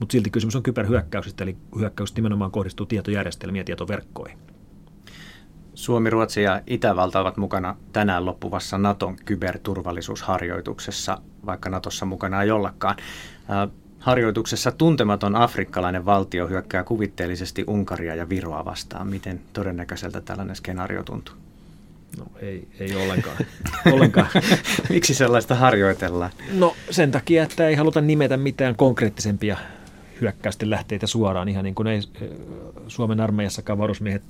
Mutta 0.00 0.12
silti 0.12 0.30
kysymys 0.30 0.56
on 0.56 0.62
kyberhyökkäyksistä, 0.62 1.44
eli 1.44 1.56
hyökkäykset 1.78 2.16
nimenomaan 2.16 2.50
kohdistuu 2.50 2.86
tietojärjestelmiin 2.86 3.60
ja 3.60 3.64
tietoverkkoihin. 3.64 4.38
Suomi, 5.74 6.10
Ruotsi 6.10 6.42
ja 6.42 6.62
Itävalta 6.66 7.20
ovat 7.20 7.36
mukana 7.36 7.76
tänään 7.92 8.24
loppuvassa 8.24 8.78
Naton 8.78 9.16
kyberturvallisuusharjoituksessa, 9.24 11.18
vaikka 11.46 11.70
Natossa 11.70 12.06
mukana 12.06 12.42
ei 12.42 12.50
ollakaan. 12.50 12.96
Harjoituksessa 14.08 14.72
tuntematon 14.72 15.36
afrikkalainen 15.36 16.04
valtio 16.04 16.48
hyökkää 16.48 16.84
kuvitteellisesti 16.84 17.64
Unkaria 17.66 18.14
ja 18.14 18.28
Viroa 18.28 18.64
vastaan. 18.64 19.06
Miten 19.06 19.40
todennäköiseltä 19.52 20.20
tällainen 20.20 20.56
skenaario 20.56 21.02
tuntuu? 21.02 21.34
No 22.18 22.26
ei, 22.40 22.68
ei 22.80 22.96
ollenkaan. 22.96 23.36
ollenkaan. 23.92 24.28
Miksi 24.88 25.14
sellaista 25.14 25.54
harjoitellaan? 25.54 26.30
No 26.52 26.76
sen 26.90 27.10
takia, 27.10 27.42
että 27.42 27.68
ei 27.68 27.74
haluta 27.74 28.00
nimetä 28.00 28.36
mitään 28.36 28.76
konkreettisempia 28.76 29.56
hyökkäysten 30.20 30.70
lähteitä 30.70 31.06
suoraan, 31.06 31.48
ihan 31.48 31.64
niin 31.64 31.74
kuin 31.74 31.88
ei 31.88 32.00
Suomen 32.86 33.20
armeijassakaan 33.20 33.78
varusmiehet 33.78 34.22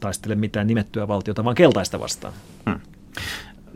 taistele 0.00 0.34
mitään 0.34 0.66
nimettyä 0.66 1.08
valtiota, 1.08 1.44
vaan 1.44 1.56
keltaista 1.56 2.00
vastaan. 2.00 2.34
Hmm. 2.70 2.80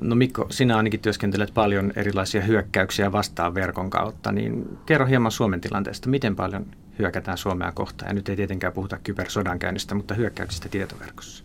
No 0.01 0.15
Mikko, 0.15 0.47
sinä 0.51 0.77
ainakin 0.77 1.01
työskentelet 1.01 1.55
paljon 1.55 1.93
erilaisia 1.97 2.43
hyökkäyksiä 2.43 3.13
vastaan 3.13 3.55
verkon 3.55 3.91
kautta, 3.91 4.33
niin 4.33 4.79
kerro 4.87 5.07
hieman 5.07 5.33
Suomen 5.33 5.61
tilanteesta. 5.61 6.09
Miten 6.09 6.37
paljon 6.37 6.67
hyökätään 6.99 7.39
Suomea 7.39 7.73
kohtaan? 7.73 8.09
Ja 8.11 8.15
nyt 8.15 8.29
ei 8.29 8.37
tietenkään 8.37 8.73
puhuta 8.73 8.99
kybersodankäynnistä, 9.05 9.95
mutta 9.95 10.15
hyökkäyksistä 10.15 10.69
tietoverkossa. 10.69 11.45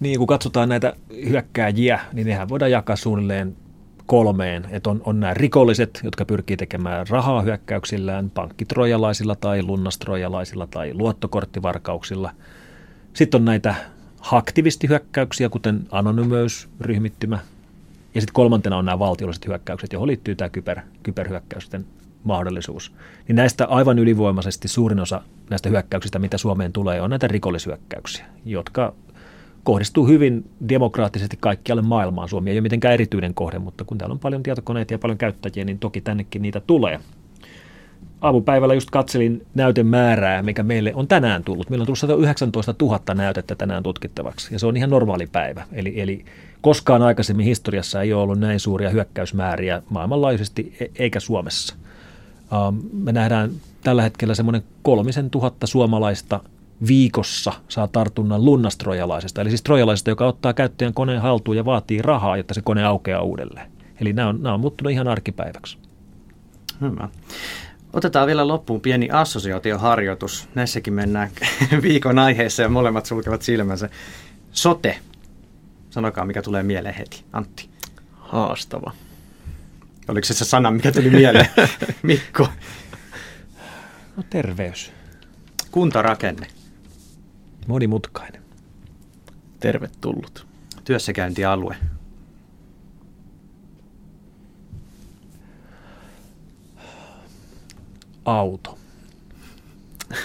Niin, 0.00 0.18
kun 0.18 0.26
katsotaan 0.26 0.68
näitä 0.68 0.92
hyökkääjiä, 1.28 2.00
niin 2.12 2.26
nehän 2.26 2.48
voidaan 2.48 2.70
jakaa 2.70 2.96
suunnilleen 2.96 3.56
kolmeen. 4.06 4.66
Että 4.70 4.90
on, 4.90 5.02
on 5.04 5.20
nämä 5.20 5.34
rikolliset, 5.34 6.00
jotka 6.04 6.24
pyrkii 6.24 6.56
tekemään 6.56 7.06
rahaa 7.08 7.42
hyökkäyksillään, 7.42 8.30
pankkitrojalaisilla 8.30 9.36
tai 9.36 9.62
lunnastrojalaisilla 9.62 10.66
tai 10.66 10.94
luottokorttivarkauksilla. 10.94 12.30
Sitten 13.12 13.40
on 13.40 13.44
näitä 13.44 13.74
aktivistihyökkäyksiä, 14.32 15.48
kuten 15.48 15.80
Anonymous-ryhmittymä, 15.90 17.38
ja 18.14 18.20
sitten 18.20 18.34
kolmantena 18.34 18.76
on 18.76 18.84
nämä 18.84 18.98
valtiolliset 18.98 19.46
hyökkäykset, 19.46 19.92
johon 19.92 20.08
liittyy 20.08 20.34
tämä 20.34 20.48
kyber, 20.48 20.80
kyberhyökkäysten 21.02 21.86
mahdollisuus. 22.24 22.92
Niin 23.28 23.36
näistä 23.36 23.66
aivan 23.66 23.98
ylivoimaisesti 23.98 24.68
suurin 24.68 25.00
osa 25.00 25.22
näistä 25.50 25.68
hyökkäyksistä, 25.68 26.18
mitä 26.18 26.38
Suomeen 26.38 26.72
tulee, 26.72 27.00
on 27.00 27.10
näitä 27.10 27.28
rikollishyökkäyksiä, 27.28 28.26
jotka 28.44 28.94
kohdistuu 29.64 30.06
hyvin 30.06 30.50
demokraattisesti 30.68 31.36
kaikkialle 31.40 31.82
maailmaan. 31.82 32.28
Suomi 32.28 32.50
ei 32.50 32.56
ole 32.56 32.60
mitenkään 32.60 32.94
erityinen 32.94 33.34
kohde, 33.34 33.58
mutta 33.58 33.84
kun 33.84 33.98
täällä 33.98 34.12
on 34.12 34.18
paljon 34.18 34.42
tietokoneita 34.42 34.94
ja 34.94 34.98
paljon 34.98 35.18
käyttäjiä, 35.18 35.64
niin 35.64 35.78
toki 35.78 36.00
tännekin 36.00 36.42
niitä 36.42 36.60
tulee. 36.60 37.00
Aamupäivällä 38.20 38.74
just 38.74 38.90
katselin 38.90 39.46
näytemäärää, 39.54 40.42
mikä 40.42 40.62
meille 40.62 40.92
on 40.94 41.08
tänään 41.08 41.44
tullut. 41.44 41.70
Meillä 41.70 41.82
on 41.82 41.86
tullut 41.86 41.98
119 41.98 42.74
000 42.80 43.14
näytettä 43.14 43.54
tänään 43.54 43.82
tutkittavaksi, 43.82 44.54
ja 44.54 44.58
se 44.58 44.66
on 44.66 44.76
ihan 44.76 44.90
normaali 44.90 45.26
päivä. 45.26 45.64
Eli, 45.72 46.00
eli 46.00 46.24
Koskaan 46.64 47.02
aikaisemmin 47.02 47.46
historiassa 47.46 48.02
ei 48.02 48.12
ole 48.12 48.22
ollut 48.22 48.38
näin 48.38 48.60
suuria 48.60 48.90
hyökkäysmääriä 48.90 49.82
maailmanlaajuisesti 49.90 50.76
e- 50.80 51.02
eikä 51.02 51.20
Suomessa. 51.20 51.74
Um, 52.68 52.80
me 52.92 53.12
nähdään 53.12 53.50
tällä 53.82 54.02
hetkellä 54.02 54.34
semmoinen 54.34 54.62
kolmisen 54.82 55.30
tuhatta 55.30 55.66
suomalaista 55.66 56.40
viikossa 56.86 57.52
saa 57.68 57.88
tartunnan 57.88 58.44
lunnastrojalaisesta, 58.44 59.40
eli 59.40 59.50
siis 59.50 59.62
trojalaisesta, 59.62 60.10
joka 60.10 60.26
ottaa 60.26 60.52
käyttäjän 60.52 60.94
koneen 60.94 61.20
haltuun 61.20 61.56
ja 61.56 61.64
vaatii 61.64 62.02
rahaa, 62.02 62.36
jotta 62.36 62.54
se 62.54 62.62
kone 62.64 62.84
aukeaa 62.84 63.22
uudelleen. 63.22 63.70
Eli 64.00 64.12
nämä 64.12 64.28
on, 64.28 64.42
nämä 64.42 64.54
on 64.54 64.60
muuttunut 64.60 64.92
ihan 64.92 65.08
arkipäiväksi. 65.08 65.78
Hyvä. 66.80 67.08
Otetaan 67.94 68.26
vielä 68.26 68.48
loppuun 68.48 68.80
pieni 68.80 69.10
assosiaatioharjoitus. 69.10 70.48
Näissäkin 70.54 70.92
mennään 70.92 71.30
viikon 71.82 72.18
aiheessa 72.18 72.62
ja 72.62 72.68
molemmat 72.68 73.06
sulkevat 73.06 73.42
silmänsä. 73.42 73.88
Sote 74.52 75.00
Sanokaa, 75.94 76.24
mikä 76.24 76.42
tulee 76.42 76.62
mieleen 76.62 76.94
heti. 76.94 77.24
Antti. 77.32 77.68
Haastava. 78.12 78.92
Oliko 80.08 80.24
se 80.24 80.34
se 80.34 80.44
sana, 80.44 80.70
mikä 80.70 80.92
tuli 80.92 81.10
mieleen? 81.10 81.48
Mikko. 82.02 82.48
No 84.16 84.22
terveys. 84.30 84.92
Kuntarakenne. 85.70 86.46
Monimutkainen. 87.66 88.42
Tervetullut. 89.60 90.46
Työssäkäyntialue. 90.84 91.76
Auto. 98.24 98.78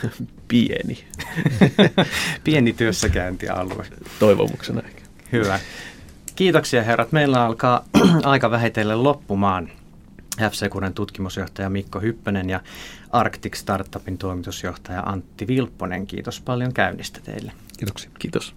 Pieni. 0.47 1.05
Pieni 2.43 2.73
työssäkäyntialue. 2.73 3.85
Toivomuksena 4.19 4.81
ehkä. 4.81 5.01
Hyvä. 5.31 5.59
Kiitoksia 6.35 6.83
herrat. 6.83 7.12
Meillä 7.12 7.45
alkaa 7.45 7.85
aika 8.23 8.51
vähitellen 8.51 9.03
loppumaan. 9.03 9.71
f 10.38 10.53
tutkimusjohtaja 10.95 11.69
Mikko 11.69 11.99
Hyppönen 11.99 12.49
ja 12.49 12.62
Arctic 13.09 13.55
Startupin 13.55 14.17
toimitusjohtaja 14.17 15.01
Antti 15.01 15.47
Vilpponen. 15.47 16.07
Kiitos 16.07 16.41
paljon 16.41 16.73
käynnistä 16.73 17.19
teille. 17.23 17.51
Kiitoksia. 17.77 18.09
Kiitos. 18.19 18.55